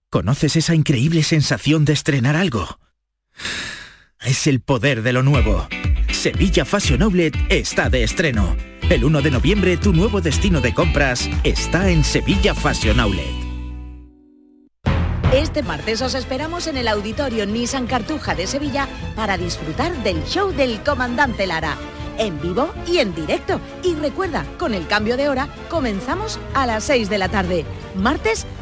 [0.08, 2.78] ¿Conoces esa increíble sensación de estrenar algo?
[4.24, 5.66] Es el poder de lo nuevo.
[6.20, 8.54] Sevilla Fashion Outlet está de estreno.
[8.90, 13.24] El 1 de noviembre tu nuevo destino de compras está en Sevilla Fashion Outlet.
[15.32, 20.52] Este martes os esperamos en el auditorio Nissan Cartuja de Sevilla para disfrutar del show
[20.52, 21.78] del comandante Lara.
[22.18, 23.58] En vivo y en directo.
[23.82, 27.64] Y recuerda, con el cambio de hora, comenzamos a las 6 de la tarde.
[27.96, 28.46] Martes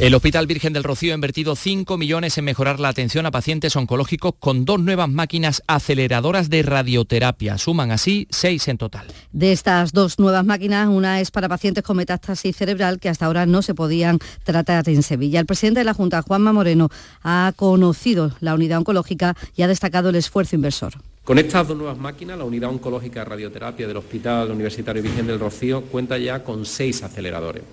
[0.00, 3.76] El Hospital Virgen del Rocío ha invertido 5 millones en mejorar la atención a pacientes
[3.76, 7.58] oncológicos con dos nuevas máquinas aceleradoras de radioterapia.
[7.58, 9.08] Suman así seis en total.
[9.32, 13.44] De estas dos nuevas máquinas, una es para pacientes con metástasis cerebral que hasta ahora
[13.44, 15.38] no se podían tratar en Sevilla.
[15.38, 16.88] El presidente de la Junta, Juanma Moreno,
[17.22, 20.94] ha conocido la unidad oncológica y ha destacado el esfuerzo inversor.
[21.24, 25.38] Con estas dos nuevas máquinas, la unidad oncológica de radioterapia del Hospital Universitario Virgen del
[25.38, 27.64] Rocío cuenta ya con seis aceleradores.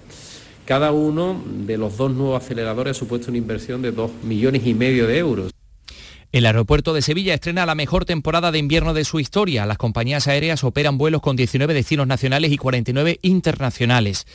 [0.67, 4.73] Cada uno de los dos nuevos aceleradores ha supuesto una inversión de 2 millones y
[4.73, 5.53] medio de euros.
[6.33, 9.65] El aeropuerto de Sevilla estrena la mejor temporada de invierno de su historia.
[9.65, 14.27] Las compañías aéreas operan vuelos con 19 destinos nacionales y 49 internacionales.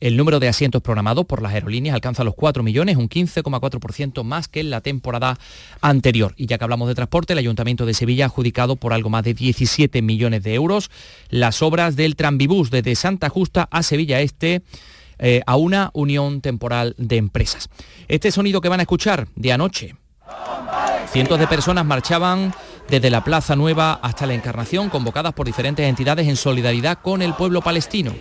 [0.00, 4.48] El número de asientos programados por las aerolíneas alcanza los 4 millones, un 15,4% más
[4.48, 5.38] que en la temporada
[5.82, 6.34] anterior.
[6.36, 9.22] Y ya que hablamos de transporte, el Ayuntamiento de Sevilla ha adjudicado por algo más
[9.22, 10.90] de 17 millones de euros
[11.30, 14.62] las obras del Tranvibús desde Santa Justa a Sevilla Este
[15.18, 17.68] eh, a una unión temporal de empresas.
[18.08, 19.96] Este sonido que van a escuchar de anoche.
[21.10, 22.52] Cientos de personas marchaban
[22.88, 27.34] desde la Plaza Nueva hasta la Encarnación, convocadas por diferentes entidades en solidaridad con el
[27.34, 28.12] pueblo palestino.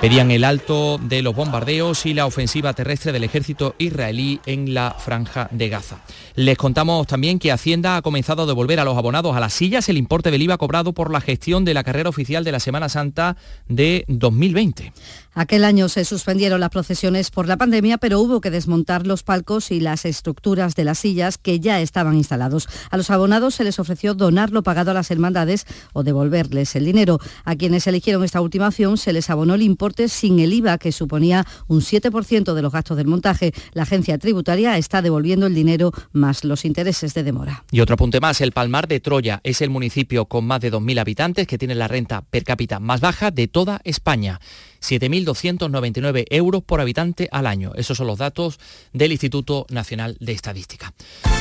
[0.00, 4.96] Pedían el alto de los bombardeos y la ofensiva terrestre del ejército israelí en la
[4.98, 5.98] franja de Gaza.
[6.36, 9.90] Les contamos también que Hacienda ha comenzado a devolver a los abonados a las sillas
[9.90, 12.88] el importe del IVA cobrado por la gestión de la carrera oficial de la Semana
[12.88, 13.36] Santa
[13.68, 14.94] de 2020.
[15.34, 19.70] Aquel año se suspendieron las procesiones por la pandemia, pero hubo que desmontar los palcos
[19.70, 22.68] y las estructuras de las sillas que ya estaban instalados.
[22.90, 26.86] A los abonados se les ofreció donar lo pagado a las hermandades o devolverles el
[26.86, 27.20] dinero.
[27.44, 30.92] A quienes eligieron esta última opción se les abonó el importe sin el IVA, que
[30.92, 33.52] suponía un 7% de los gastos del montaje.
[33.72, 37.64] La agencia tributaria está devolviendo el dinero más los intereses de demora.
[37.70, 41.00] Y otro apunte más, el Palmar de Troya es el municipio con más de 2.000
[41.00, 44.40] habitantes que tiene la renta per cápita más baja de toda España.
[44.80, 47.72] 7.299 euros por habitante al año.
[47.76, 48.58] Esos son los datos
[48.92, 50.92] del Instituto Nacional de Estadística.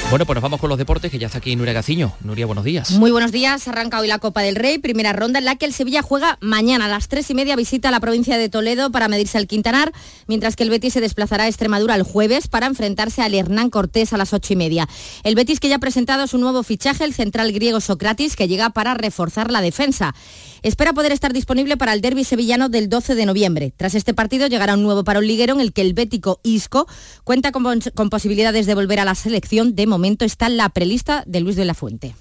[0.09, 2.13] Bueno, pues nos vamos con los deportes, que ya está aquí Nuria Gaciño.
[2.21, 2.91] Nuria, buenos días.
[2.91, 3.67] Muy buenos días.
[3.67, 6.85] Arranca hoy la Copa del Rey, primera ronda en la que el Sevilla juega mañana
[6.85, 9.93] a las tres y media, visita a la provincia de Toledo para medirse al Quintanar,
[10.27, 14.11] mientras que el Betis se desplazará a Extremadura el jueves para enfrentarse al Hernán Cortés
[14.11, 14.89] a las ocho y media.
[15.23, 18.71] El Betis que ya ha presentado su nuevo fichaje, el central griego Socratis, que llega
[18.71, 20.15] para reforzar la defensa.
[20.61, 23.73] Espera poder estar disponible para el derby sevillano del 12 de noviembre.
[23.75, 26.87] Tras este partido llegará un nuevo parón liguero en el que el bético Isco
[27.23, 27.63] cuenta con,
[27.95, 29.75] con posibilidades de volver a la selección.
[29.75, 32.15] De momento está en la prelista de Luis de la Fuente.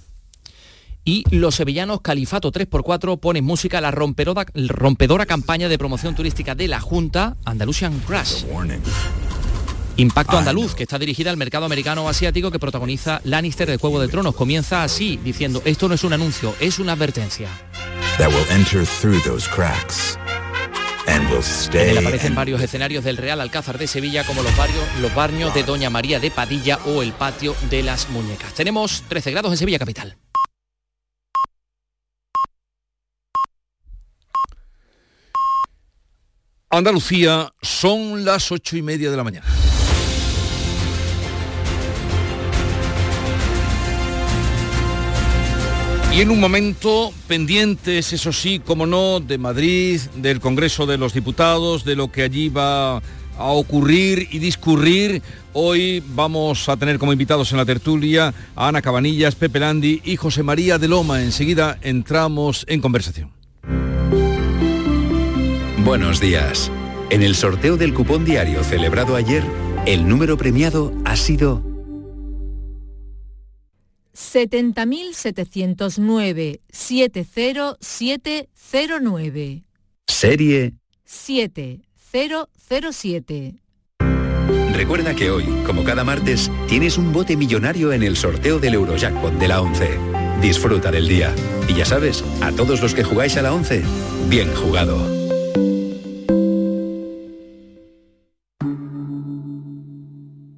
[1.05, 6.55] y los sevillanos Califato 3x4 ponen música a la rompedora, rompedora campaña de promoción turística
[6.55, 8.45] de la Junta Andalusian Crash.
[9.97, 14.01] Impacto Andaluz, que está dirigida al mercado americano o asiático que protagoniza Lannister de Juego
[14.01, 14.35] de Tronos.
[14.35, 17.49] Comienza así, diciendo, esto no es un anuncio, es una advertencia.
[21.09, 25.55] En él aparecen varios escenarios del Real Alcázar de Sevilla, como los barrios, los barrios
[25.55, 28.53] de Doña María de Padilla o el patio de las Muñecas.
[28.55, 30.17] Tenemos 13 grados en Sevilla capital.
[36.71, 39.47] Andalucía son las ocho y media de la mañana.
[46.19, 51.15] Y en un momento pendientes, eso sí, como no, de Madrid, del Congreso de los
[51.15, 55.23] Diputados, de lo que allí va a ocurrir y discurrir.
[55.53, 60.17] Hoy vamos a tener como invitados en la tertulia a Ana Cabanillas, Pepe Landi y
[60.17, 61.23] José María de Loma.
[61.23, 63.31] Enseguida entramos en conversación.
[65.85, 66.69] Buenos días.
[67.11, 69.45] En el sorteo del cupón diario celebrado ayer,
[69.87, 71.63] el número premiado ha sido
[74.19, 79.65] 70.709 70709.
[80.07, 83.55] Serie 7007.
[84.75, 89.35] Recuerda que hoy, como cada martes, tienes un bote millonario en el sorteo del Eurojackpot
[89.35, 89.91] de la 11.
[90.41, 91.35] Disfruta del día.
[91.69, 93.83] Y ya sabes, a todos los que jugáis a la 11,
[94.29, 95.18] bien jugado.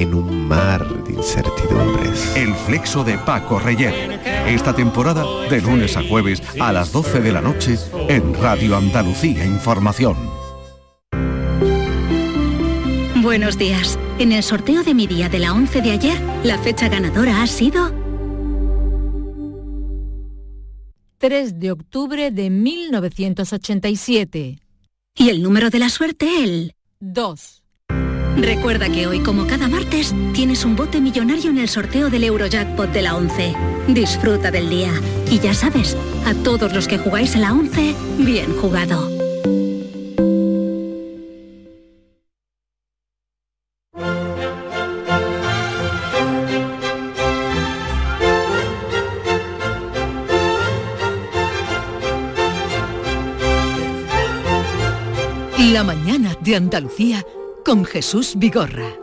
[0.00, 2.34] en un mar de incertidumbres.
[2.34, 4.18] El flexo de Paco Reyer.
[4.46, 7.76] Esta temporada de lunes a jueves a las 12 de la noche
[8.08, 10.16] en Radio Andalucía Información.
[13.22, 13.98] Buenos días.
[14.18, 17.46] En el sorteo de mi día de la 11 de ayer, la fecha ganadora ha
[17.46, 17.92] sido
[21.18, 24.58] 3 de octubre de 1987.
[25.14, 27.59] Y el número de la suerte, el 2.
[28.36, 32.90] Recuerda que hoy, como cada martes, tienes un bote millonario en el sorteo del Eurojackpot
[32.90, 33.54] de la 11.
[33.88, 34.92] Disfruta del día.
[35.30, 39.10] Y ya sabes, a todos los que jugáis a la 11, bien jugado.
[55.72, 57.24] La mañana de Andalucía
[57.64, 58.94] con Jesús Vigorra.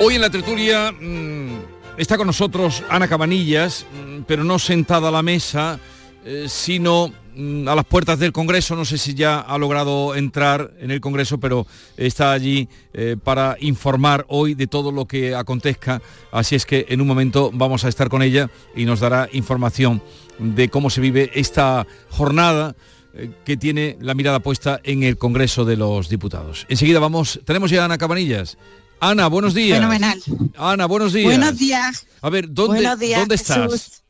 [0.00, 1.58] Hoy en la tertulia mm,
[1.96, 5.78] está con nosotros Ana Cabanillas, mm, pero no sentada a la mesa,
[6.24, 8.76] eh, sino mm, a las puertas del Congreso.
[8.76, 13.56] No sé si ya ha logrado entrar en el Congreso, pero está allí eh, para
[13.60, 16.02] informar hoy de todo lo que acontezca.
[16.32, 20.02] Así es que en un momento vamos a estar con ella y nos dará información
[20.38, 22.74] de cómo se vive esta jornada
[23.14, 26.66] eh, que tiene la mirada puesta en el Congreso de los Diputados.
[26.68, 28.58] Enseguida vamos, tenemos ya a Ana Cabanillas.
[29.00, 29.78] Ana, buenos días.
[29.78, 30.20] Fenomenal.
[30.56, 31.26] Ana, buenos días.
[31.26, 32.06] Buenos días.
[32.20, 34.02] A ver, ¿dónde, ¿dónde estás?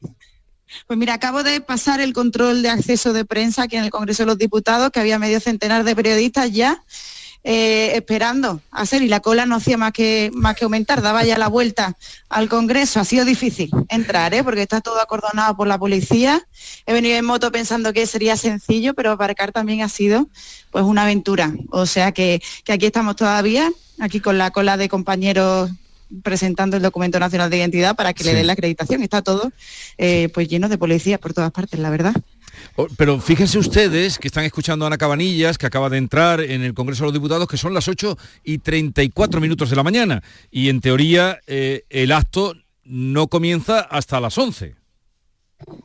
[0.87, 4.23] Pues mira, acabo de pasar el control de acceso de prensa aquí en el Congreso
[4.23, 6.83] de los Diputados, que había medio centenar de periodistas ya
[7.45, 11.39] eh, esperando hacer y la cola no hacía más que, más que aumentar, daba ya
[11.39, 11.97] la vuelta
[12.29, 13.01] al Congreso.
[13.01, 14.43] Ha sido difícil entrar, ¿eh?
[14.43, 16.47] porque está todo acordonado por la policía.
[16.85, 20.29] He venido en moto pensando que sería sencillo, pero aparcar también ha sido
[20.71, 21.55] pues una aventura.
[21.71, 25.71] O sea que, que aquí estamos todavía, aquí con la cola de compañeros
[26.23, 29.03] presentando el documento nacional de identidad para que le den la acreditación.
[29.03, 29.53] Está todo
[29.97, 32.15] eh, pues lleno de policías por todas partes, la verdad.
[32.77, 36.63] Oh, pero fíjense ustedes que están escuchando a Ana Cabanillas, que acaba de entrar en
[36.63, 40.23] el Congreso de los Diputados, que son las 8 y 34 minutos de la mañana.
[40.51, 42.55] Y en teoría eh, el acto
[42.85, 44.75] no comienza hasta las 11.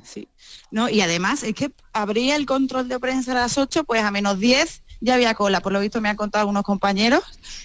[0.03, 0.28] Sí.
[0.71, 4.11] No, y además es que abría el control de prensa a las 8, pues a
[4.11, 7.24] menos 10 ya había cola, por lo visto me han contado algunos compañeros,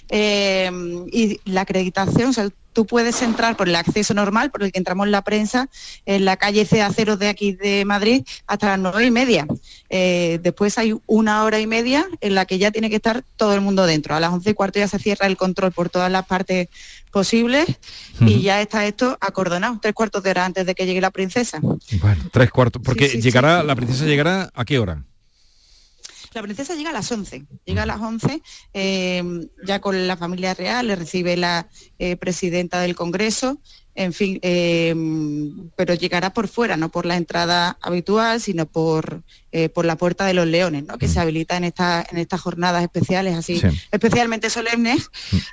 [0.08, 0.70] eh,
[1.12, 4.78] y la acreditación, o sea, tú puedes entrar por el acceso normal, por el que
[4.78, 5.68] entramos la prensa,
[6.04, 9.46] en la calle CA0 de aquí de Madrid, hasta las nueve y media.
[9.88, 13.54] Eh, después hay una hora y media en la que ya tiene que estar todo
[13.54, 14.14] el mundo dentro.
[14.14, 16.68] A las once y cuarto ya se cierra el control por todas las partes
[17.10, 17.66] posibles
[18.20, 21.58] y ya está esto acordonado, tres cuartos de hora antes de que llegue la princesa.
[21.60, 25.04] Bueno, tres cuartos, porque llegará, la princesa llegará a qué hora?
[26.34, 28.42] La princesa llega a las 11, llega a las 11
[28.74, 29.22] eh,
[29.64, 31.68] ya con la familia real, le recibe la
[31.98, 33.58] eh, presidenta del Congreso,
[33.94, 34.94] en fin, eh,
[35.74, 39.24] pero llegará por fuera, no por la entrada habitual, sino por,
[39.74, 40.98] por la puerta de los leones, ¿no?
[40.98, 43.60] que se habilita en, esta, en estas jornadas especiales, así
[43.90, 45.10] especialmente solemnes.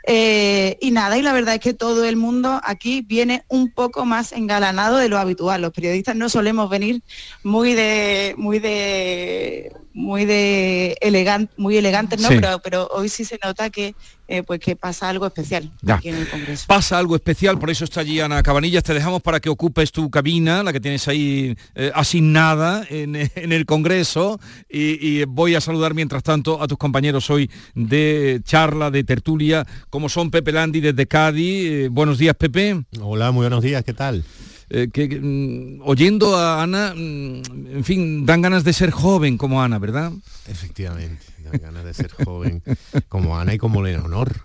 [0.08, 4.32] y nada, y la verdad es que todo el mundo aquí viene un poco más
[4.32, 5.64] engalanado de lo habitual.
[5.64, 7.02] Los periodistas no solemos venir
[7.42, 12.28] muy de, muy de muy de elegante, muy elegante, ¿no?
[12.28, 13.96] Pero, pero hoy sí se nota que
[14.28, 16.66] eh, pues que pasa algo especial aquí en el Congreso.
[16.68, 18.84] Pasa algo especial, por eso está allí Ana Cabanillas.
[18.84, 23.66] Te dejamos para que ocupes tu cabina, la que tienes ahí eh, asignada en, el
[23.66, 24.38] Congreso.
[24.70, 30.10] Y, voy a saludar mientras tanto a tus compañeros hoy de charla, de tertulia, como
[30.10, 31.72] son Pepe Landi desde Cádiz.
[31.72, 32.84] Eh, buenos días, Pepe.
[33.00, 34.26] Hola, muy buenos días, ¿qué tal?
[34.70, 39.62] Eh, que, mm, oyendo a Ana, mm, en fin, dan ganas de ser joven como
[39.62, 40.12] Ana, ¿verdad?
[40.48, 42.64] Efectivamente, dan ganas de ser joven
[43.10, 44.36] como Ana y como Leonor.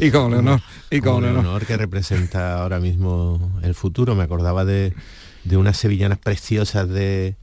[0.00, 0.60] y como Leonor.
[0.90, 1.66] Y como, Leonor.
[1.66, 4.14] que representa ahora mismo el futuro.
[4.14, 4.94] Me acordaba de,
[5.50, 7.34] unas sevillanas preciosas de,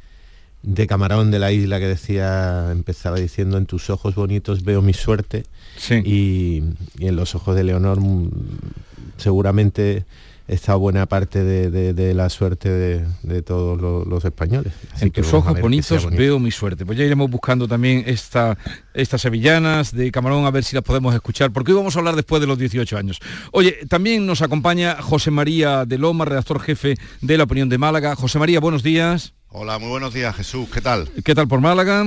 [0.63, 4.93] de Camarón de la isla que decía, empezaba diciendo, en tus ojos bonitos veo mi
[4.93, 5.43] suerte.
[5.89, 6.63] Y,
[6.97, 8.29] y en los ojos de Leonor mm,
[9.17, 10.05] seguramente
[10.51, 14.73] está buena parte de, la suerte de, todos los, españoles.
[14.99, 16.85] en tus ojos bonitos veo mi suerte.
[16.85, 18.57] Pues ya iremos buscando también esta,
[18.93, 22.17] estas sevillanas de Camarón a ver si las podemos escuchar, porque hoy vamos a hablar
[22.17, 23.19] después de los 18 años.
[23.51, 28.15] Oye, también nos acompaña José María de Loma, redactor jefe de La Opinión de Málaga.
[28.15, 29.33] José María, buenos días.
[29.47, 31.09] Hola, muy buenos días Jesús, ¿qué tal?
[31.23, 32.05] ¿Qué tal por Málaga?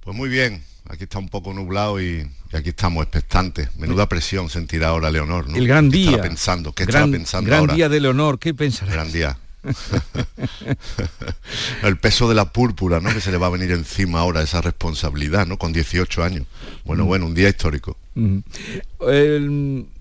[0.00, 3.74] Pues muy bien, aquí está un poco nublado y, aquí estamos expectantes.
[3.76, 5.56] Menuda presión sentirá ahora Leonor, ¿no?
[5.56, 6.12] El gran día.
[6.12, 6.72] ¿Qué pensando?
[6.72, 8.92] ¿Qué gran, pensando gran día de Leonor, ¿qué pensará?
[8.92, 9.38] Gran día.
[11.82, 13.12] el peso de la púrpura, ¿no?
[13.12, 15.58] Que se le va a venir encima ahora esa responsabilidad, ¿no?
[15.58, 16.46] Con 18 años.
[16.84, 17.06] Bueno, mm.
[17.06, 17.96] bueno, un día histórico.
[18.14, 18.38] Mm.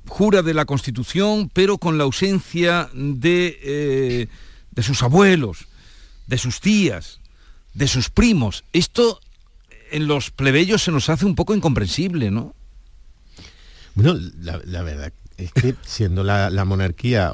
[0.07, 4.27] jura de la Constitución, pero con la ausencia de, eh,
[4.71, 5.67] de sus abuelos,
[6.27, 7.19] de sus tías,
[7.73, 8.63] de sus primos.
[8.73, 9.19] Esto
[9.91, 12.53] en los plebeyos se nos hace un poco incomprensible, ¿no?
[13.95, 17.33] Bueno, la, verdad es que siendo la, monarquía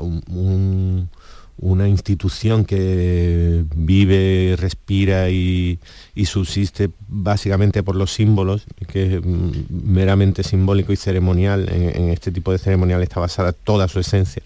[1.58, 5.80] una institución que vive, respira y,
[6.26, 9.26] subsiste básicamente por los símbolos, que es
[9.70, 14.41] meramente simbólico y ceremonial, en, este tipo de ceremonial está basada toda su esencia,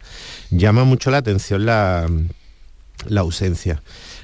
[0.52, 2.10] llama mucho la atención la,
[3.08, 3.82] la ausencia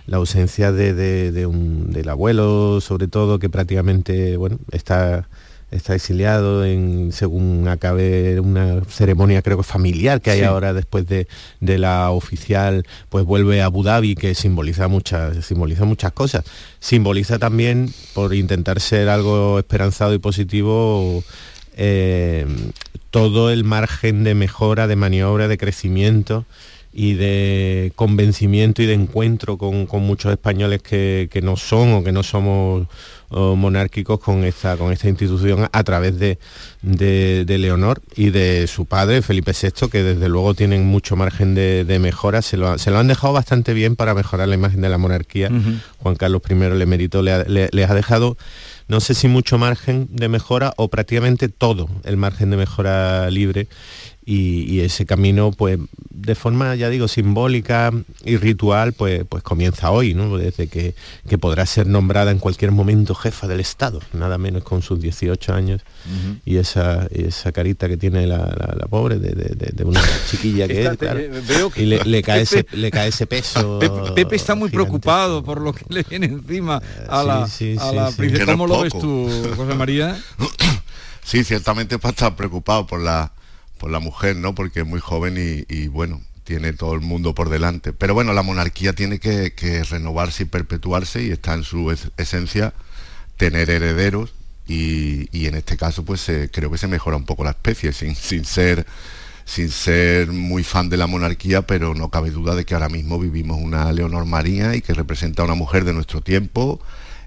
[0.08, 5.28] la ausencia de, un, del abuelo, sobre todo, que prácticamente bueno, está,
[5.72, 11.28] está exiliado en, según acabe una ceremonia creo que familiar que hay ahora después de,
[11.60, 16.46] la oficial, pues vuelve a Abu Dhabi, que simboliza muchas, simboliza muchas cosas.
[16.80, 21.24] Simboliza también, por intentar ser algo esperanzado y positivo,
[21.76, 22.46] eh,
[23.10, 26.46] todo el margen de mejora, de maniobra, de crecimiento
[26.96, 32.24] y de convencimiento y de encuentro con, muchos españoles que, no son o que no
[32.24, 32.88] somos
[33.30, 36.40] monárquicos con esta, con esta institución a través de,
[36.82, 41.98] de, Leonor y de su padre, Felipe VI, que desde luego tienen mucho margen de,
[42.00, 42.42] mejora.
[42.42, 45.52] Se lo, han dejado bastante bien para mejorar la imagen de la monarquía.
[45.98, 48.38] Juan Carlos I, el emérito, le, les ha dejado
[48.88, 53.68] no sé si mucho margen de mejora o prácticamente todo el margen de mejora libre
[54.28, 55.78] y, ese camino, pues
[56.10, 57.92] de forma, ya digo, simbólica
[58.24, 60.38] y ritual, pues, pues comienza hoy, ¿no?
[60.38, 60.96] Desde que,
[61.38, 65.82] podrá ser nombrada en cualquier momento jefa del Estado, nada menos con sus 18 años
[66.46, 68.48] y esa, esa carita que tiene la,
[68.90, 70.02] pobre de, una
[70.32, 73.80] chiquilla que es, eh, y le, cae ese, le cae ese peso.
[74.16, 78.46] Pepe, está muy preocupado por lo que le viene encima a la, a la princesa.
[78.46, 80.18] ¿Cómo lo ves tú, José María?
[81.26, 83.32] Sí, ciertamente para estar preocupado por la
[83.78, 84.56] por la mujer, ¿no?
[84.56, 87.94] Porque es muy joven y, bueno, tiene todo el mundo por delante.
[87.94, 92.74] Pero bueno, la monarquía tiene que, renovarse y perpetuarse y está en su esencia
[93.38, 94.34] tener herederos
[94.68, 98.86] y, en este caso pues creo que se mejora un poco la especie sin, ser
[99.46, 103.20] sin ser muy fan de la monarquía, pero no cabe duda de que ahora mismo
[103.20, 106.82] vivimos una Leonor María y que representa a una mujer de nuestro tiempo,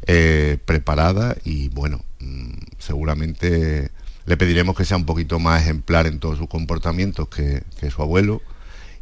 [0.07, 3.91] eh, preparada y bueno, mm, seguramente
[4.29, 8.43] le pediremos que sea un poquito más ejemplar en todos sus comportamientos que, su abuelo.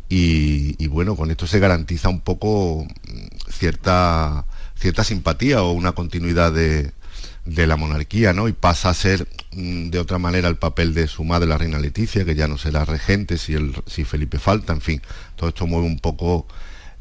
[0.09, 4.47] Y, bueno, con esto se garantiza un poco mm, cierta,
[4.77, 6.93] cierta simpatía o una continuidad de,
[7.45, 8.47] la monarquía, ¿no?
[8.47, 11.81] Y pasa a ser mm, de otra manera el papel de su madre, la reina
[11.81, 15.03] Leticia, que ya no será regente si Felipe falta, en fin,
[15.35, 16.47] todo esto mueve un poco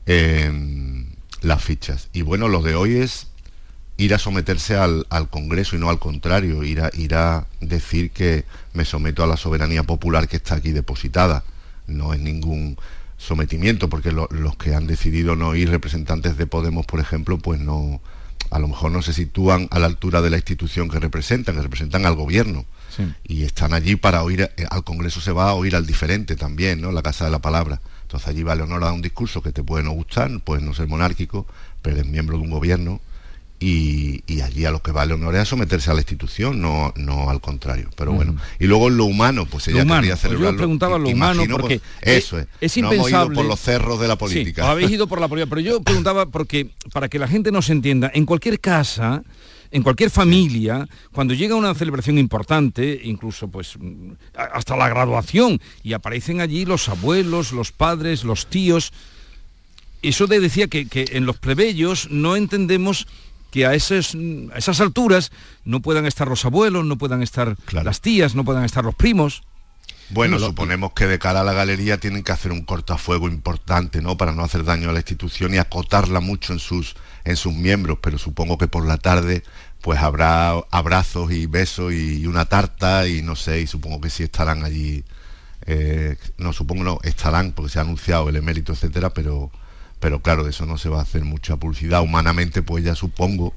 [0.07, 1.05] em,
[1.41, 2.09] las fichas.
[2.11, 3.27] Y bueno, lo de hoy es
[3.97, 8.45] ir a someterse al, Congreso y no al contrario, ir a, ir a decir que
[8.73, 11.43] me someto a la soberanía popular que está aquí depositada.
[11.87, 12.77] No es ningún
[13.17, 18.01] sometimiento, porque los que han decidido no ir, representantes de Podemos, por ejemplo, pues no,
[18.51, 21.61] a lo mejor no se sitúan a la altura de la institución que representan, que
[21.61, 22.65] representan al gobierno.
[23.25, 26.79] Y están allí para oír, eh, al Congreso se va a oír al diferente también,
[26.79, 26.93] ¿no?
[26.93, 27.81] La Casa de la Palabra.
[28.03, 30.87] Entonces allí vale honor a un discurso que te puede no gustar, puedes no ser
[30.87, 31.45] monárquico,
[31.81, 33.01] pero eres miembro de un gobierno
[33.59, 37.41] y, allí a lo que vale honor es someterse a la institución, no, no al
[37.41, 37.89] contrario.
[37.95, 40.51] Pero bueno, y luego en lo humano, pues ella quería celebrarlo.
[40.51, 43.35] yo preguntaba lo humano porque eso es, es impensable.
[43.35, 44.69] por los cerros de la política.
[44.69, 48.11] habéis ido por la política, pero yo preguntaba porque para que la gente nos entienda,
[48.13, 49.23] en cualquier casa
[49.71, 53.77] en cualquier familia, cuando llega una celebración importante, incluso pues
[54.33, 58.93] hasta la graduación, y aparecen allí los abuelos, los padres, los tíos,
[60.01, 63.07] eso de decía que, que en los plebeyos no entendemos
[63.55, 64.17] que a, esas,
[64.53, 65.31] esas alturas
[65.63, 69.43] no puedan estar los abuelos, no puedan estar las tías, no puedan estar los primos.
[70.09, 74.17] Bueno, suponemos que de cara a la galería tienen que hacer un cortafuego importante, ¿no?
[74.17, 77.99] Para no hacer daño a la institución y acotarla mucho en sus, en sus miembros,
[78.01, 79.41] pero supongo que por la tarde
[79.79, 84.23] pues habrá abrazos y besos y una tarta y no sé, y supongo que sí
[84.23, 85.05] estarán allí,
[85.65, 89.49] eh, no supongo no, estarán porque se ha anunciado el emérito, etcétera, pero
[90.05, 92.03] pero claro, de eso no se va a hacer mucha publicidad.
[92.03, 93.55] Humanamente, pues ya supongo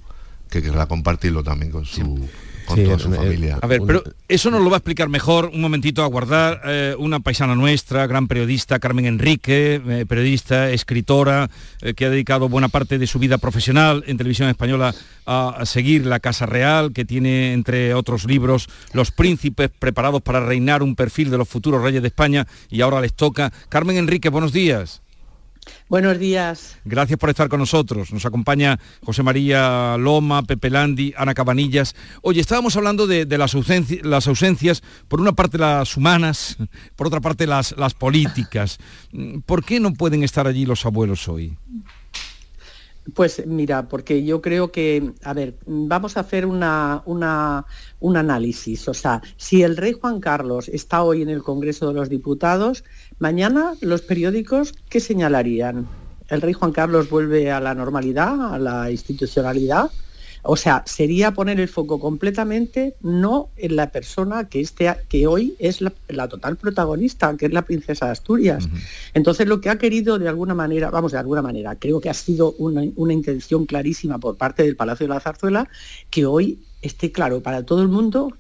[0.48, 2.26] que querrá compartirlo también con su...
[2.64, 3.58] Con toda su familia.
[3.60, 6.94] A ver, pero eso nos lo va a explicar mejor, un momentito a guardar, eh,
[6.98, 11.50] una paisana nuestra, gran periodista, Carmen Enrique, eh, periodista, escritora,
[11.82, 14.94] eh, que ha dedicado buena parte de su vida profesional en televisión española
[15.26, 20.40] a, a, seguir la Casa Real, que tiene, entre otros libros, Los príncipes preparados para
[20.40, 23.52] reinar, un perfil de los futuros reyes de España, y ahora les toca.
[23.68, 25.02] Carmen Enrique, buenos días.
[25.88, 26.76] Buenos días.
[26.84, 28.12] Gracias por estar con nosotros.
[28.12, 31.94] Nos acompaña José María Loma, Pepe Landi, Ana Cabanillas.
[32.22, 36.56] Oye, estábamos hablando de, las, ausencias, las, ausencias, por una parte las humanas,
[36.96, 38.78] por otra parte las, las políticas.
[39.46, 41.56] ¿Por qué no pueden estar allí los abuelos hoy?
[43.14, 48.88] Pues mira, porque yo creo que, a ver, vamos a hacer una, un análisis.
[48.88, 52.84] O sea, si el rey Juan Carlos está hoy en el Congreso de los Diputados,
[53.18, 55.88] mañana los periódicos, ¿qué señalarían?
[56.28, 59.90] ¿El rey Juan Carlos vuelve a la normalidad, a la institucionalidad?
[60.50, 65.54] O sea, sería poner el foco completamente no en la persona que, este, que hoy
[65.58, 65.92] es la,
[66.26, 68.66] total protagonista, que es la princesa de Asturias.
[69.12, 72.14] Entonces, lo que ha querido de alguna manera, vamos, de alguna manera, creo que ha
[72.14, 72.82] sido una,
[73.12, 75.68] intención clarísima por parte del Palacio de la Zarzuela,
[76.08, 78.32] que hoy esté claro para todo el mundo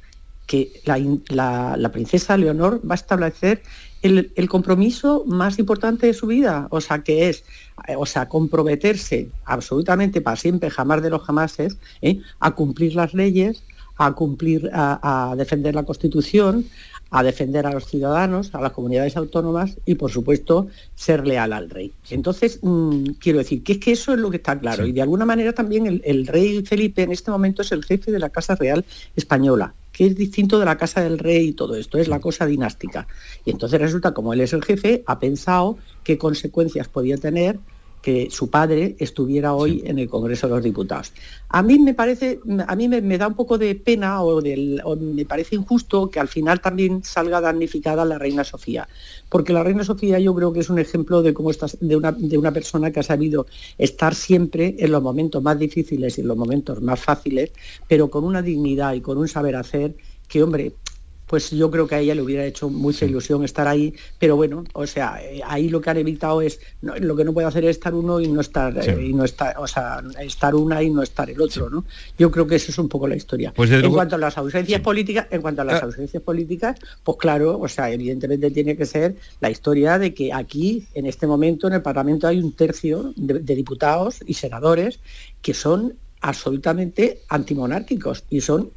[0.46, 3.60] que la princesa Leonor va a establecer
[4.02, 7.44] el, compromiso más importante de su vida, o sea, que es,
[7.86, 12.20] eh, o sea, comprometerse absolutamente para siempre, jamás de los jamases, ¿eh?
[12.40, 13.62] a cumplir las leyes,
[13.96, 16.64] a cumplir, a, defender la Constitución,
[17.10, 21.70] a defender a los ciudadanos, a las comunidades autónomas y, por supuesto, ser leal al
[21.70, 21.92] rey.
[22.10, 24.86] Entonces, mm, quiero decir que es que eso es lo que está claro.
[24.86, 28.12] Y de alguna manera también el, el, rey Felipe en este momento es el jefe
[28.12, 28.84] de la Casa Real
[29.16, 32.46] Española que es distinto de la casa del rey y todo esto, es la cosa
[32.46, 33.08] dinástica.
[33.44, 37.58] Y entonces resulta, como él es el jefe, ha pensado qué consecuencias podía tener
[38.02, 41.12] que su padre estuviera hoy en el Congreso de los Diputados.
[41.48, 44.40] A mí me parece, a mí me, da un poco de pena o,
[44.96, 48.88] me parece injusto que al final también salga damnificada la reina Sofía,
[49.28, 52.12] porque la reina Sofía yo creo que es un ejemplo de cómo estás, de una,
[52.12, 53.46] de una persona que ha sabido
[53.78, 57.52] estar siempre en los momentos más difíciles y en los momentos más fáciles,
[57.88, 59.96] pero con una dignidad y con un saber hacer
[60.28, 60.74] que, hombre,
[61.28, 64.64] pues yo creo que a ella le hubiera hecho mucha ilusión estar ahí, pero bueno,
[64.72, 67.94] o sea, ahí lo que han evitado es, lo que no puede hacer es estar
[67.94, 71.28] uno y no estar, eh, y no estar, o sea, estar una y no estar
[71.28, 71.84] el otro, ¿no?
[72.18, 73.52] Yo creo que eso es un poco la historia.
[73.54, 75.86] Pues en cuanto a las ausencias políticas, en cuanto a las ah.
[75.86, 80.86] ausencias políticas, pues claro, o sea, evidentemente tiene que ser la historia de que aquí,
[80.94, 85.00] en este momento, en el Parlamento hay un tercio de diputados y senadores
[85.42, 88.70] que son absolutamente antimonárquicos y son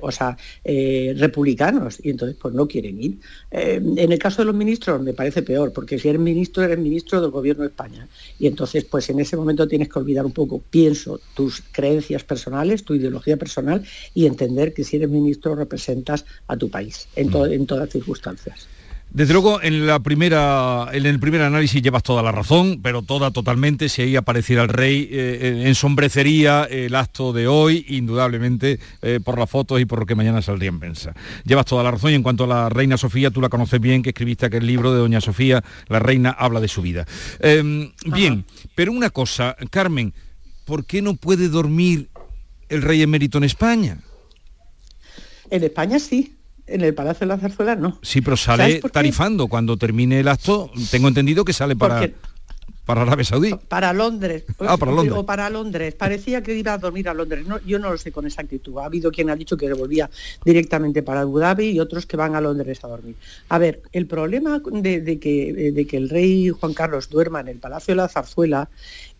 [0.00, 3.18] o sea, eh, republicanos y entonces pues no quieren ir.
[3.50, 6.78] Eh, en el caso de los ministros me parece peor, porque si eres ministro, eres
[6.78, 8.08] ministro del gobierno de España.
[8.38, 12.84] Y entonces pues en ese momento tienes que olvidar un poco, pienso, tus creencias personales,
[12.84, 13.84] tu ideología personal
[14.14, 18.68] y entender que si eres ministro representas a tu país en, en todas circunstancias.
[19.16, 23.30] Desde luego, en, la primera, en el primer análisis llevas toda la razón, pero toda
[23.30, 29.18] totalmente, si ahí apareciera el rey, eh, eh, ensombrecería el acto de hoy, indudablemente, eh,
[29.24, 31.14] por las fotos y por lo que mañana saldría en prensa.
[31.46, 34.02] Llevas toda la razón y en cuanto a la reina Sofía, tú la conoces bien,
[34.02, 37.06] que escribiste aquel libro de Doña Sofía, La reina habla de su vida.
[37.40, 38.44] Em, bien,
[38.74, 40.12] pero una cosa, Carmen,
[40.66, 42.10] ¿por qué no puede dormir
[42.68, 43.96] el rey emérito en España?
[45.48, 46.36] En España sí,
[46.66, 47.98] en el Palacio de la Zarzuela no.
[48.02, 49.48] Sí, pero sale tarifando.
[49.48, 52.08] Cuando termine el acto, tengo entendido que sale para...
[52.86, 53.52] Para Arabia Saudí.
[53.68, 54.44] Para Londres.
[54.60, 55.18] Ah, para Londres.
[55.18, 55.94] O para Londres.
[55.94, 57.44] Parecía que iba a dormir a Londres.
[57.44, 58.78] No, yo no lo sé con exactitud.
[58.78, 60.08] Ha habido quien ha dicho que volvía
[60.44, 63.16] directamente para Abu Dhabi y otros que van a Londres a dormir.
[63.48, 67.58] A ver, el problema de, que, de que el rey Juan Carlos duerma en el
[67.58, 68.68] Palacio de la Zarzuela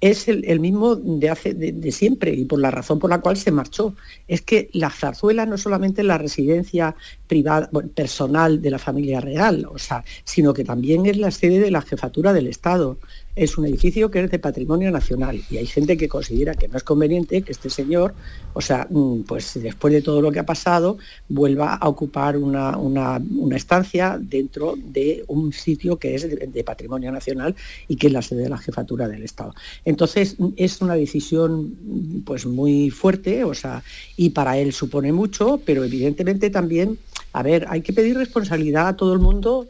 [0.01, 3.51] es el, mismo de, hace, de, siempre y por la razón por la cual se
[3.51, 3.95] marchó.
[4.29, 6.95] Es que la zarzuela no solamente es la residencia
[7.27, 11.71] privada, personal de la familia real, o sea, sino que también es la sede de
[11.71, 12.99] la jefatura del Estado.
[13.37, 16.79] Es un edificio que es de patrimonio nacional y hay gente que considera que no
[16.79, 18.15] es conveniente que este señor,
[18.55, 20.97] o sea, mm, pues después de todo lo que ha pasado,
[21.29, 23.21] vuelva a ocupar una,
[23.55, 27.55] estancia dentro de un sitio que es de patrimonio nacional
[27.89, 29.55] y que es la sede de la jefatura del Estado.
[29.85, 33.83] Entonces es una decisión pues muy fuerte, o sea,
[34.17, 36.99] y para él supone mucho, pero evidentemente también,
[37.33, 39.69] a ver, hay que pedir responsabilidad a todo el mundo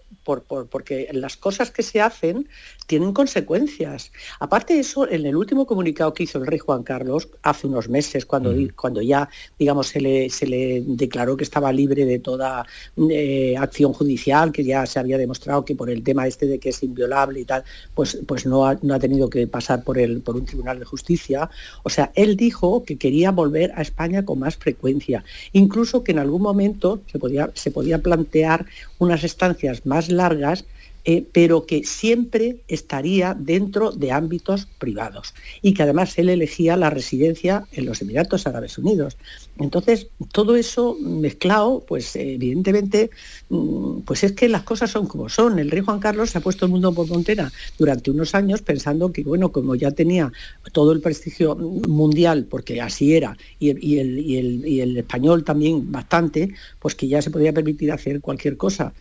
[0.70, 2.48] porque las cosas que se hacen
[2.86, 4.12] tienen consecuencias.
[4.40, 7.88] Aparte de eso, en el último comunicado que hizo el rey Juan Carlos, hace unos
[7.88, 9.28] meses, cuando, cuando ya
[9.58, 12.66] digamos, se, le, se le declaró que estaba libre de toda
[13.10, 16.70] eh, acción judicial, que ya se había demostrado que por el tema este de que
[16.70, 17.64] es inviolable y tal,
[17.94, 20.84] pues, pues no, ha, no ha tenido que pasar por, el, por un tribunal de
[20.84, 21.50] justicia.
[21.82, 26.18] O sea, él dijo que quería volver a España con más frecuencia, incluso que en
[26.18, 28.66] algún momento se podía, se podía plantear
[28.98, 30.64] unas estancias más largas,
[31.08, 36.90] eh, pero que siempre estaría dentro de ámbitos privados y que además él elegía la
[36.90, 39.16] residencia en los Emiratos Árabes Unidos.
[39.60, 43.10] Entonces, todo eso mezclado, pues evidentemente,
[43.50, 45.60] mm, pues es que las cosas son como son.
[45.60, 49.12] El rey Juan Carlos se ha puesto el mundo por montera durante unos años pensando
[49.12, 50.32] que, bueno, como ya tenía
[50.72, 56.96] todo el prestigio mundial, porque así era, y el, y el español también bastante, pues
[56.96, 58.92] que ya se podía permitir hacer cualquier cosa.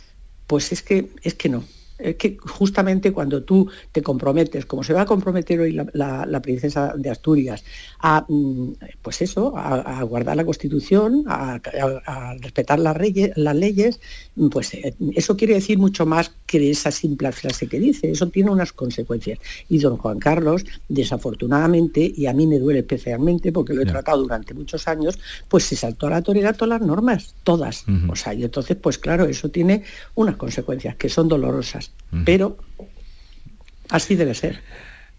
[0.45, 1.63] Pues es que, es que no
[1.97, 6.93] es que justamente cuando tú te comprometes, como se va a comprometer hoy la, princesa
[6.95, 7.63] de Asturias,
[7.99, 11.59] a mm, pues eso, a, guardar la Constitución, a,
[12.41, 12.97] respetar las,
[13.35, 13.99] las leyes,
[14.51, 18.51] pues eh, eso quiere decir mucho más que esa simple frase que dice, eso tiene
[18.51, 19.39] unas consecuencias.
[19.69, 24.21] Y don Juan Carlos, desafortunadamente, y a mí me duele especialmente porque lo he tratado
[24.21, 25.17] durante muchos años,
[25.47, 27.85] pues se saltó a la torera todas las normas, todas.
[28.09, 29.83] O sea, y entonces, pues claro, eso tiene
[30.15, 31.84] unas consecuencias que son dolorosas
[32.23, 32.57] pero
[33.89, 34.61] así debe ser.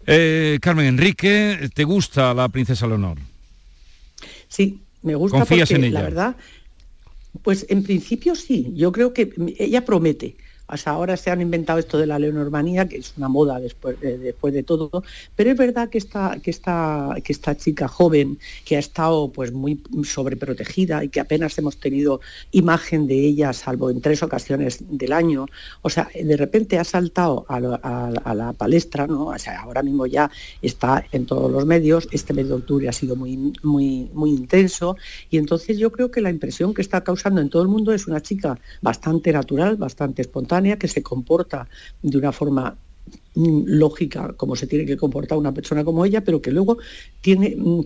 [0.05, 3.17] Eh, Carmen Enrique, ¿te gusta la princesa Leonor?
[4.47, 5.99] Sí, me gusta ¿Confías porque en ella?
[5.99, 6.35] la verdad,
[7.43, 10.37] pues en principio sí, yo creo que ella promete
[10.85, 14.53] ahora se han inventado esto de la leonormanía, que es una moda después de, después
[14.53, 15.03] de todo,
[15.35, 19.51] pero es verdad que esta, que, esta, que esta chica joven, que ha estado pues
[19.51, 22.19] muy sobreprotegida y que apenas hemos tenido
[22.51, 25.45] imagen de ella, salvo en tres ocasiones del año,
[25.81, 29.31] o sea, de repente ha saltado a, la palestra, ¿no?
[29.59, 30.29] Ahora mismo ya
[30.61, 34.97] está en todos los medios, este mes de octubre ha sido muy, muy, muy intenso,
[35.29, 38.07] y entonces yo creo que la impresión que está causando en todo el mundo es
[38.07, 41.67] una chica bastante natural, bastante espontánea, que se comporta
[42.01, 42.75] de una forma
[43.35, 46.77] mm, lógica como se tiene que comportar una persona como ella, pero que luego
[47.21, 47.81] tiene, mm,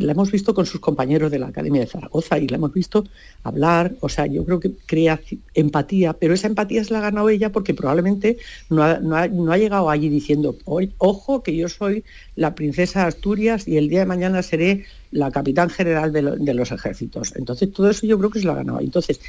[0.00, 3.04] la hemos visto con sus compañeros de la Academia de Zaragoza y la hemos visto
[3.42, 5.20] hablar, o sea, yo creo que crea
[5.54, 8.36] empatía, pero esa empatía se la ha ganado ella porque probablemente
[8.68, 10.56] no ha, llegado allí diciendo,
[10.98, 12.04] ojo que yo soy
[12.36, 16.54] la princesa de Asturias y el día de mañana seré la capitán general de, de
[16.54, 17.34] los ejércitos.
[17.34, 18.80] Entonces todo eso yo creo que se lo ha ganado.
[18.80, 19.20] Entonces,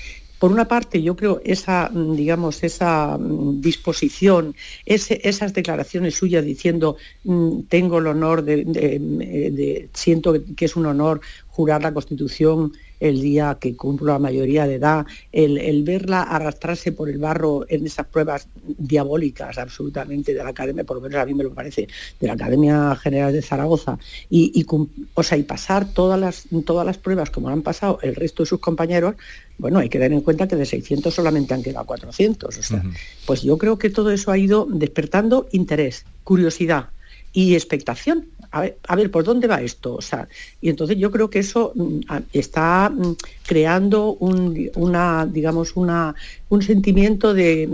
[0.42, 4.56] por una parte, yo creo esa, mm, digamos, esa mm, disposición,
[4.88, 11.22] esas declaraciones suyas diciendo mm, tengo el honor de, siento que es un honor
[11.52, 17.10] jurar la Constitución el día que cumplo la mayoría de edad, el, verla arrastrarse por
[17.10, 21.34] el barro en esas pruebas diabólicas absolutamente de la Academia, por lo menos a mí
[21.34, 21.88] me lo parece,
[22.20, 23.98] de la Academia General de Zaragoza,
[24.30, 24.66] y,
[25.16, 28.48] o sea, y pasar todas las, todas las pruebas como han pasado el resto de
[28.48, 29.16] sus compañeros,
[29.58, 32.58] bueno, hay que tener en cuenta que de 600 solamente han quedado 400.
[32.58, 32.84] O sea,
[33.26, 36.90] pues yo creo que todo eso ha ido despertando interés, curiosidad
[37.34, 39.96] y expectación a ver, ¿por dónde va esto?
[39.96, 40.28] O sea,
[40.60, 42.00] y entonces yo creo que eso mm,
[42.34, 46.14] está mm, creando un, una, digamos, una,
[46.50, 47.68] un sentimiento de,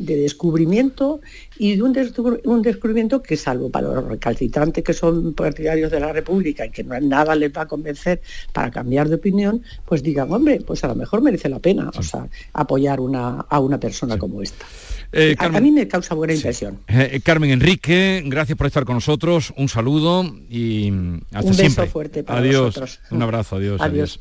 [0.00, 1.20] descubrimiento
[1.56, 6.66] y de un, descubrimiento que, salvo para los recalcitrantes que son partidarios de la República
[6.66, 8.20] y que no, nada les va a convencer
[8.52, 12.02] para cambiar de opinión, pues digan, hombre, pues a lo mejor merece la pena o
[12.02, 14.66] sea, apoyar una, a una persona como esta.
[15.12, 16.80] Eh, a, mí me causa buena impresión.
[16.86, 19.54] Eh, eh, Carmen Enrique, gracias por estar con nosotros.
[19.56, 20.92] Un saludo y
[21.32, 23.00] hasta Un beso fuerte para adiós.
[23.10, 23.80] Un abrazo, adiós.
[23.80, 23.92] adiós.
[23.92, 24.20] Adiós.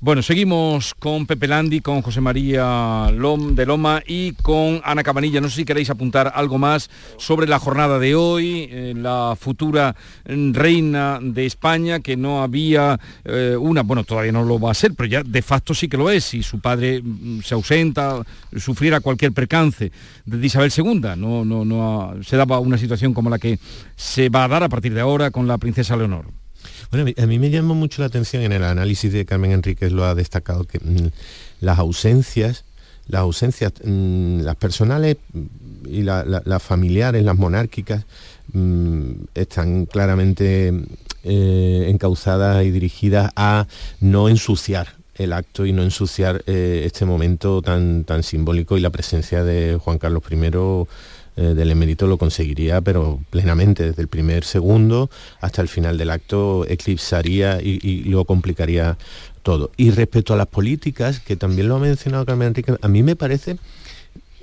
[0.00, 5.40] Bueno, seguimos con Pepe Landi, con José María Lom, de Loma y con Ana Cabanilla.
[5.40, 6.88] No sé si queréis apuntar algo más
[7.18, 9.96] sobre la jornada de hoy, eh, la futura
[10.28, 14.74] mm, reina de España, que no había eh, una, bueno, todavía no lo va a
[14.74, 16.24] ser, pero ya de facto sí que lo es.
[16.24, 18.22] Si su padre mm, se ausenta,
[18.56, 19.90] sufriera cualquier percance
[20.24, 23.58] de Isabel II, no, no, no se daba una situación como la que
[23.96, 26.45] se va a dar a partir de ahora con la princesa Leonor.
[26.90, 30.04] Bueno, a mí me llama mucho la atención en el análisis de Carmen Enríquez, lo
[30.04, 31.10] ha destacado, que mm,
[31.60, 32.64] las ausencias,
[33.08, 35.16] las ausencias, mm, las personales
[35.86, 38.04] y las familiares, las monárquicas,
[38.52, 40.72] mm, están claramente
[41.24, 43.66] eh, encauzadas y dirigidas a
[44.00, 48.90] no ensuciar el acto y no ensuciar eh, este momento tan, tan simbólico y la
[48.90, 50.36] presencia de Juan Carlos I
[51.36, 55.10] eh, del emérito lo conseguiría, pero plenamente, desde el primer segundo
[55.40, 58.96] hasta el final del acto, eclipsaría y, lo complicaría
[59.42, 59.70] todo.
[59.76, 63.16] Y respecto a las políticas, que también lo ha mencionado Carmen Enrique, a mí me
[63.16, 63.58] parece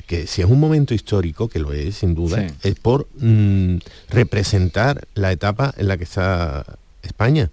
[0.05, 3.77] que si es un momento histórico, que lo es sin duda, es por mm,
[4.09, 7.49] representar la etapa en la que está España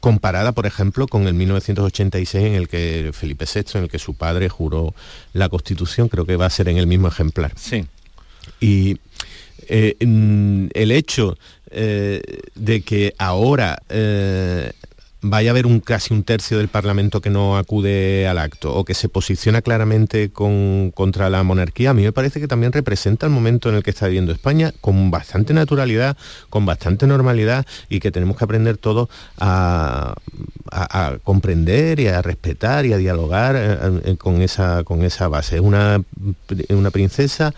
[0.00, 4.14] comparada, por ejemplo, con el 1986 en el que Felipe VI, en el que su
[4.14, 4.94] padre juró
[5.32, 7.52] la Constitución, creo que va a ser en el mismo ejemplar.
[7.56, 7.86] Sí.
[8.60, 8.98] Y
[9.68, 11.36] eh, el hecho
[11.70, 12.20] eh,
[12.56, 14.72] de que ahora eh,
[15.22, 18.84] vaya a haber un casi un tercio del Parlamento que no acude al acto o
[18.84, 23.32] que se posiciona claramente contra la monarquía, a mí me parece que también representa el
[23.32, 26.16] momento en el que está viviendo España con bastante naturalidad,
[26.48, 29.08] con bastante normalidad y que tenemos que aprender todos
[29.38, 30.14] a,
[31.24, 35.56] comprender y a respetar y a dialogar eh, eh, con, esa, con esa base.
[35.56, 36.02] Es una,
[36.68, 37.54] una princesa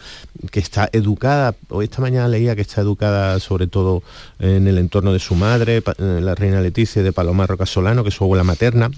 [0.50, 4.02] que está educada, hoy esta mañana leía que está educada sobre todo
[4.38, 8.14] en el entorno de su madre, eh, la reina Leticia de Palomar Rocasolano, que es
[8.14, 8.90] su abuela materna,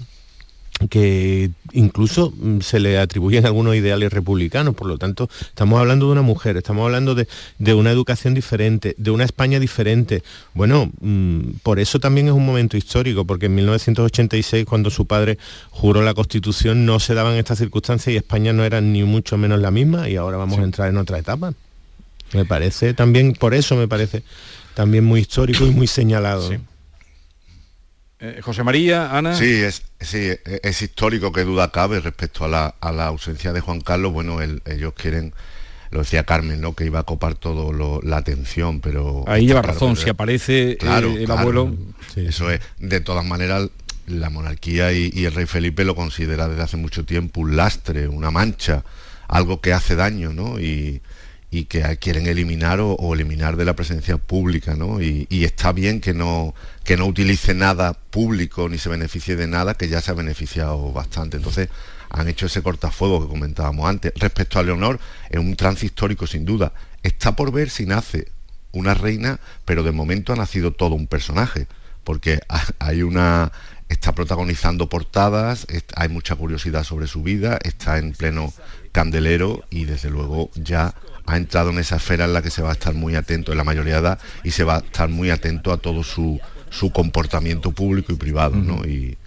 [0.89, 6.11] que incluso mm, se le atribuyen algunos ideales republicanos, por lo tanto, estamos hablando de
[6.11, 7.27] una mujer, estamos hablando de,
[7.73, 10.21] una educación diferente, de una España diferente.
[10.53, 15.37] Bueno, mm, por eso también es un momento histórico, porque en 1986, cuando su padre
[15.71, 19.61] juró la Constitución, no se daban estas circunstancias y España no era ni mucho menos
[19.61, 21.53] la misma, y ahora vamos a entrar en otra etapa.
[22.33, 24.23] Me parece también, por eso me parece
[24.73, 26.49] también muy histórico y muy señalado.
[28.25, 29.35] Eh, José María, Ana.
[29.35, 34.13] Sí, es, sí, es histórico que duda cabe respecto a la, ausencia de Juan Carlos.
[34.13, 35.33] Bueno, ellos quieren,
[35.91, 36.73] lo decía Carmen, ¿no?
[36.73, 39.23] que iba a copar todo la atención, pero...
[39.27, 41.75] Ahí lleva razón, si aparece eh, el abuelo...
[42.15, 43.69] Eso es, de todas maneras,
[44.07, 48.07] la monarquía y, y, el rey Felipe lo considera desde hace mucho tiempo un lastre,
[48.07, 48.83] una mancha,
[49.27, 50.59] algo que hace daño, ¿no?
[50.59, 51.01] Y,
[51.55, 55.01] y que quieren eliminar o, eliminar de la presencia pública, ¿no?
[55.01, 56.53] Y, está bien que no,
[56.83, 60.91] que no utilice nada público ni se beneficie de nada, que ya se ha beneficiado
[60.91, 61.37] bastante.
[61.37, 61.69] Entonces,
[62.09, 64.11] han hecho ese cortafuego que comentábamos antes.
[64.17, 64.99] Respecto a Leonor,
[65.29, 66.73] es un trance histórico sin duda.
[67.03, 68.27] Está por ver si nace
[68.73, 71.67] una reina, pero de momento ha nacido todo un personaje,
[72.03, 72.41] porque
[72.79, 73.53] hay una
[73.87, 78.51] está protagonizando portadas, hay mucha curiosidad sobre su vida, está en pleno
[78.95, 80.93] candelero y desde luego ya
[81.25, 83.57] ha entrado en esa esfera en la que se va a estar muy atento en
[83.57, 86.39] la mayoría de edad y se va a estar muy atento a todo su,
[86.93, 88.85] comportamiento público y privado, ¿no?
[88.85, 89.17] Y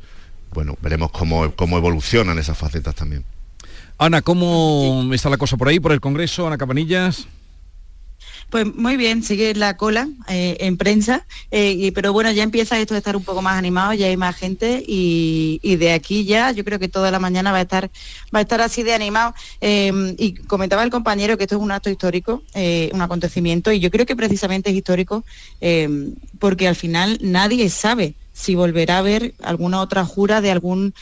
[0.55, 3.25] bueno, veremos cómo, cómo evolucionan esas facetas también.
[3.99, 6.47] Ana, ¿cómo está la cosa por ahí, por el Congreso?
[6.47, 7.27] Ana Cabanillas.
[8.51, 12.79] Pues muy bien, sigue la cola eh, en prensa, eh, y, pero bueno, ya empieza
[12.79, 16.51] esto de estar un poco más animado, ya hay más gente y, de aquí ya
[16.53, 17.91] yo creo que toda la mañana va a estar,
[18.35, 19.35] va a estar así de animado.
[19.61, 23.81] Eh, y comentaba el compañero que esto es un acto histórico, eh, un acontecimiento, y
[23.81, 25.25] yo creo que precisamente es histórico
[25.61, 30.95] eh, porque al final nadie sabe si volverá a haber alguna otra jura de algún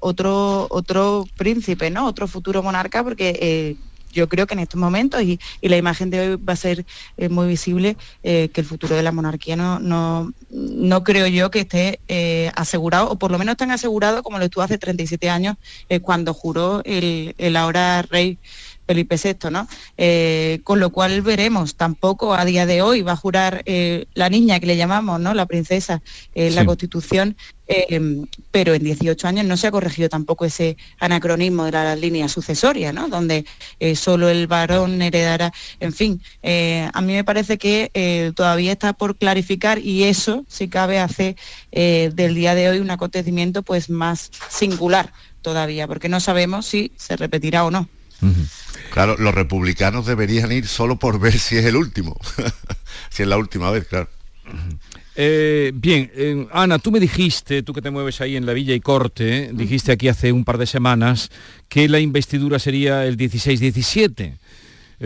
[0.00, 2.06] otro otro príncipe, ¿no?
[2.06, 3.76] Otro futuro monarca, porque
[4.14, 6.86] yo creo que en estos momentos, y, y la imagen de hoy va a ser
[7.16, 11.50] eh, muy visible, eh, que el futuro de la monarquía no, no, no creo yo
[11.50, 15.28] que esté eh, asegurado, o por lo menos tan asegurado como lo estuvo hace 37
[15.28, 15.56] años,
[16.02, 18.38] cuando juró el, el ahora rey
[18.86, 19.66] Felipe VI, ¿no?
[19.96, 24.28] Eh, con lo cual veremos, tampoco a día de hoy va a jurar eh, la
[24.28, 25.34] niña que le llamamos, ¿no?
[25.34, 26.02] La princesa,
[26.34, 26.64] eh, la.
[26.64, 27.36] Constitución,
[28.50, 32.92] pero en 18 años no se ha corregido tampoco ese anacronismo de la línea sucesoria,
[32.92, 33.08] ¿no?
[33.08, 33.44] Donde
[33.94, 39.78] solo el varón heredará, en fin, a mí me parece que todavía está por clarificar
[39.78, 41.36] y eso, si cabe, hace
[41.70, 45.12] del día de hoy un acontecimiento pues más singular
[45.42, 47.88] todavía, porque no sabemos si se repetirá o no.
[48.90, 52.16] Claro, los republicanos deberían ir solo por ver si es el último,
[53.10, 54.08] si es la última vez, claro.
[55.16, 58.74] Eh, bien, eh, Ana, tú me dijiste, tú que te mueves ahí en la Villa
[58.74, 61.30] y Corte, dijiste aquí hace un par de semanas
[61.68, 64.38] que la investidura sería el 16-17.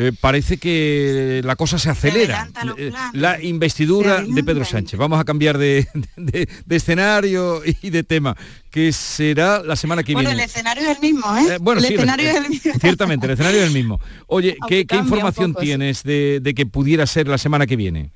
[0.01, 2.49] Eh, parece que la cosa se acelera.
[2.77, 4.97] Eh, La investidura de Pedro Sánchez.
[4.97, 8.37] Vamos a cambiar de, de- de escenario y de tema,
[8.71, 10.45] que será la semana que Bueno, el viene.
[10.49, 11.55] escenario es el mismo, ¿eh?
[11.55, 12.73] Eh, bueno, el sí, escenario eh, es el mismo.
[12.81, 14.01] Ciertamente, el escenario es el mismo.
[14.29, 15.67] Oye, ¿qué, información poco, sí.
[15.67, 18.13] tienes de, de que pudiera ser la semana que viene?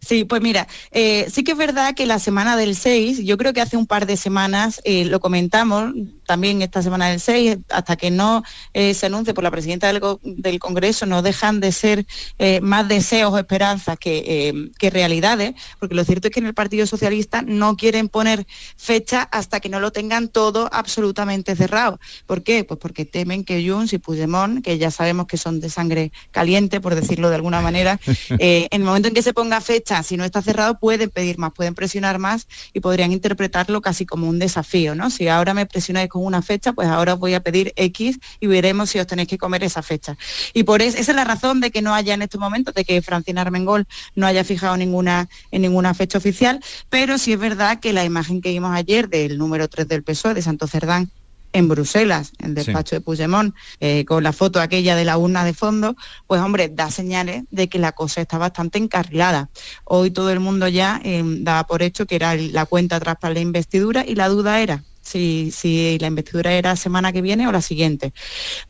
[0.00, 3.52] Sí, pues mira, eh, sí que es verdad que la semana del 6, yo creo
[3.52, 5.92] que hace un par de semanas eh, lo comentamos,
[6.26, 8.42] también esta semana del 6, hasta que no
[8.74, 12.06] eh, se anuncie por la presidenta del, Congreso, no dejan de ser
[12.38, 16.46] eh, más deseos o esperanzas que, eh, que realidades, porque lo cierto es que en
[16.46, 18.46] el Partido Socialista no quieren poner
[18.76, 22.00] fecha hasta que no lo tengan todo absolutamente cerrado.
[22.26, 22.64] ¿Por qué?
[22.64, 26.80] Pues porque temen que Junts y Puigdemont, que ya sabemos que son de sangre caliente,
[26.80, 28.00] por decirlo de alguna manera,
[28.30, 31.52] en el momento en que se ponga fecha, si no está cerrado, pueden pedir más,
[31.52, 35.10] pueden presionar más y podrían interpretarlo casi como un desafío, ¿no?
[35.10, 38.46] Si ahora me presionáis con una fecha, pues ahora os voy a pedir X y
[38.46, 40.16] veremos si os tenéis que comer esa fecha.
[40.54, 42.84] Y por eso, esa es la razón de que no haya en estos momentos, de
[42.84, 47.80] que Francina Armengol no haya fijado ninguna, en ninguna fecha oficial, pero sí es verdad
[47.80, 51.10] que la imagen que vimos ayer del número 3 del PSOE, de Santo Cerdán,
[51.52, 55.42] en Bruselas, en el despacho de Puigdemont, eh, con la foto aquella de la urna
[55.44, 55.96] de fondo,
[56.26, 59.48] pues hombre, da señales de que la cosa está bastante encarrilada.
[59.84, 63.34] Hoy todo el mundo ya eh, daba por hecho que era la cuenta atrás para
[63.34, 67.52] la investidura y la duda era si, si la investidura era semana que viene o
[67.52, 68.12] la siguiente.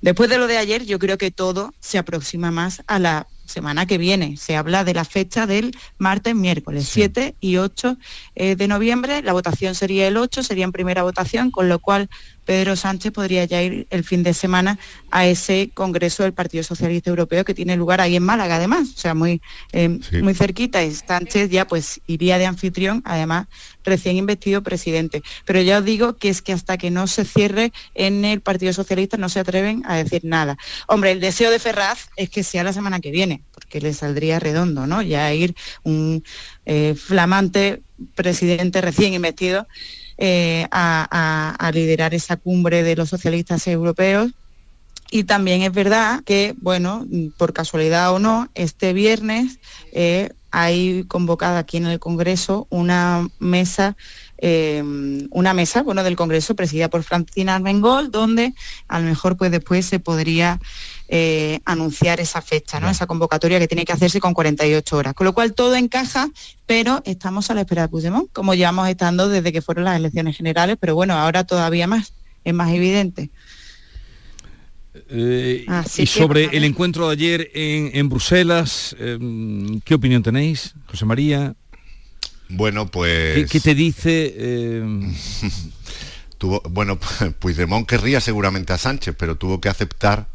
[0.03, 3.87] Después de lo de ayer, yo creo que todo se aproxima más a la semana
[3.87, 4.37] que viene.
[4.37, 7.97] Se habla de la fecha del martes, miércoles, 7 y 8
[8.35, 9.23] eh, de noviembre.
[9.23, 12.11] La votación sería el 8, sería en primera votación, con lo cual
[12.47, 14.79] Pedro Sánchez podría ya ir el fin de semana
[15.11, 18.99] a ese Congreso del Partido Socialista Europeo que tiene lugar ahí en Málaga, además, o
[18.99, 19.43] sea, muy,
[19.73, 20.83] eh, muy cerquita.
[20.83, 23.49] Y Sánchez ya pues iría de anfitrión, además
[23.85, 25.23] recién investido presidente.
[25.45, 28.73] Pero ya os digo que es que hasta que no se cierre en el Partido
[28.73, 30.57] Socialista no se atreven a decir nada.
[30.87, 34.39] Hombre, el deseo de Ferraz es que sea la semana que viene, porque le saldría
[34.39, 35.03] redondo, ¿no?
[35.03, 36.23] Ya ir un
[36.65, 37.83] eh, flamante
[38.15, 39.67] presidente recién investido
[40.19, 44.33] eh, a, liderar esa cumbre de los socialistas europeos.
[45.11, 47.07] Y también es verdad que, bueno,
[47.37, 49.61] por casualidad o no, este viernes
[49.93, 53.97] eh, hay convocada aquí en el Congreso una mesa,
[54.39, 54.83] eh,
[55.31, 58.55] una mesa, bueno, del Congreso presidida por Francina Armengol, donde
[58.89, 60.59] a lo mejor pues después se podría
[61.09, 62.91] eh, anunciar esa fecha, ¿no?
[62.91, 65.15] Esa convocatoria que tiene que hacerse con 48 horas.
[65.15, 66.31] Con lo cual todo encaja,
[66.67, 70.37] pero estamos a la espera de Puigdemont, como llevamos estando desde que fueron las elecciones
[70.37, 72.13] generales, pero bueno, ahora todavía más,
[72.45, 73.31] es más evidente.
[75.09, 79.19] Eh, Así y que, sobre el encuentro de ayer en, en Bruselas, eh,
[79.85, 81.55] ¿qué opinión tenéis, José María?
[82.49, 83.35] Bueno, pues...
[83.35, 84.35] ¿Qué, qué te dice?
[84.37, 85.13] eh,
[86.39, 86.99] tuvo, bueno,
[87.39, 90.29] Puigdemont querría seguramente a Sánchez, pero tuvo que aceptar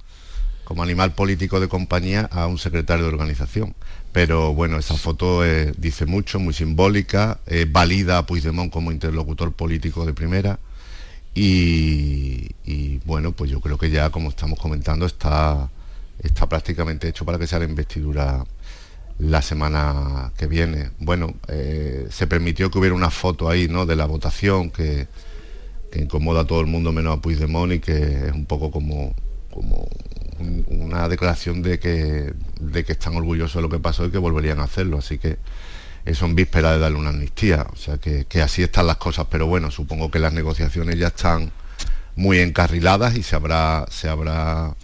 [0.71, 3.75] como animal político de compañía a un secretario de organización.
[4.13, 9.51] Pero bueno, esa foto eh, dice mucho, muy simbólica, eh, valida a Puigdemont como interlocutor
[9.51, 10.59] político de primera.
[11.35, 15.69] Y, bueno, pues yo creo que ya, como estamos comentando, está,
[16.23, 18.45] está prácticamente hecho para que sea la investidura
[19.19, 20.91] la semana que viene.
[20.99, 23.85] Bueno, eh, se permitió que hubiera una foto ahí, ¿no?
[23.85, 25.09] De la votación que,
[25.91, 29.13] que incomoda a todo el mundo menos a Puigdemont y que es un poco como,
[29.51, 29.85] como
[30.41, 34.17] un- una declaración de que, de que están orgullosos de lo que pasó y que
[34.17, 34.97] volverían a hacerlo.
[34.97, 35.37] Así que
[36.05, 37.67] eso en víspera de darle una amnistía.
[37.71, 39.27] O sea que, así están las cosas.
[39.29, 41.51] Pero bueno, supongo que las negociaciones ya están
[42.15, 44.75] muy encarriladas y se habrá, se habrá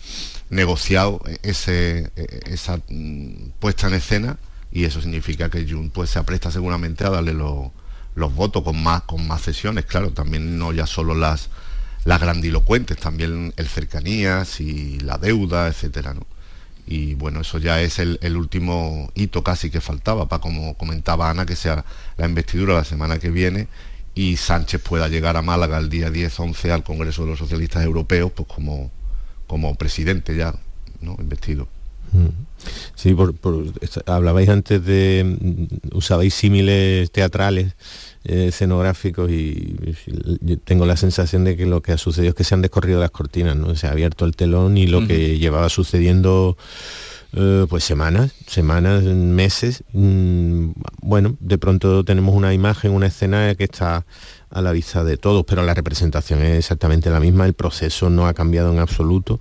[0.49, 4.37] negociado ese, e- esa mm, puesta en escena
[4.71, 7.69] y eso significa que Jun pues se apresta seguramente a darle los,
[8.15, 11.49] los votos con más con más sesiones claro también no ya solo las
[12.07, 16.15] las grandilocuentes también el cercanías y la deuda etcétera
[16.87, 21.45] y bueno eso ya es el, último hito casi que faltaba para como comentaba Ana
[21.45, 21.83] que sea
[22.15, 23.67] la investidura la semana que viene
[24.15, 28.31] y Sánchez pueda llegar a Málaga el día 10-11 al Congreso de los Socialistas Europeos
[28.33, 28.89] pues como
[29.45, 30.55] como presidente ya
[31.01, 31.67] no investido.
[32.13, 32.27] Mm.
[32.95, 33.35] Sí, por,
[34.05, 37.73] hablabais antes de, mm, usabais símiles teatrales,
[38.27, 39.75] escenográficos y,
[40.65, 43.11] tengo la sensación de que lo que ha sucedido es que se han descorrido las
[43.11, 43.75] cortinas, ¿no?
[43.75, 46.57] Se ha abierto el telón y lo que llevaba sucediendo
[47.33, 50.71] eh, pues semanas, semanas, meses, mm,
[51.01, 54.05] bueno, de pronto tenemos una imagen, una escena que está
[54.49, 58.27] a la vista de todos, pero la representación es exactamente la misma, el proceso no
[58.27, 59.39] ha cambiado en absoluto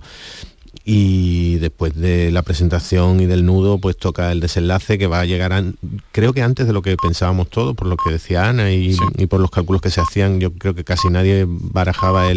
[0.89, 5.25] y después de la presentación y del nudo pues toca el desenlace que va a
[5.25, 5.75] llegar an-
[6.13, 9.25] creo que antes de lo que pensábamos todos por lo que decía Ana y, y
[9.25, 12.35] por los cálculos que se hacían yo creo que casi nadie barajaba el,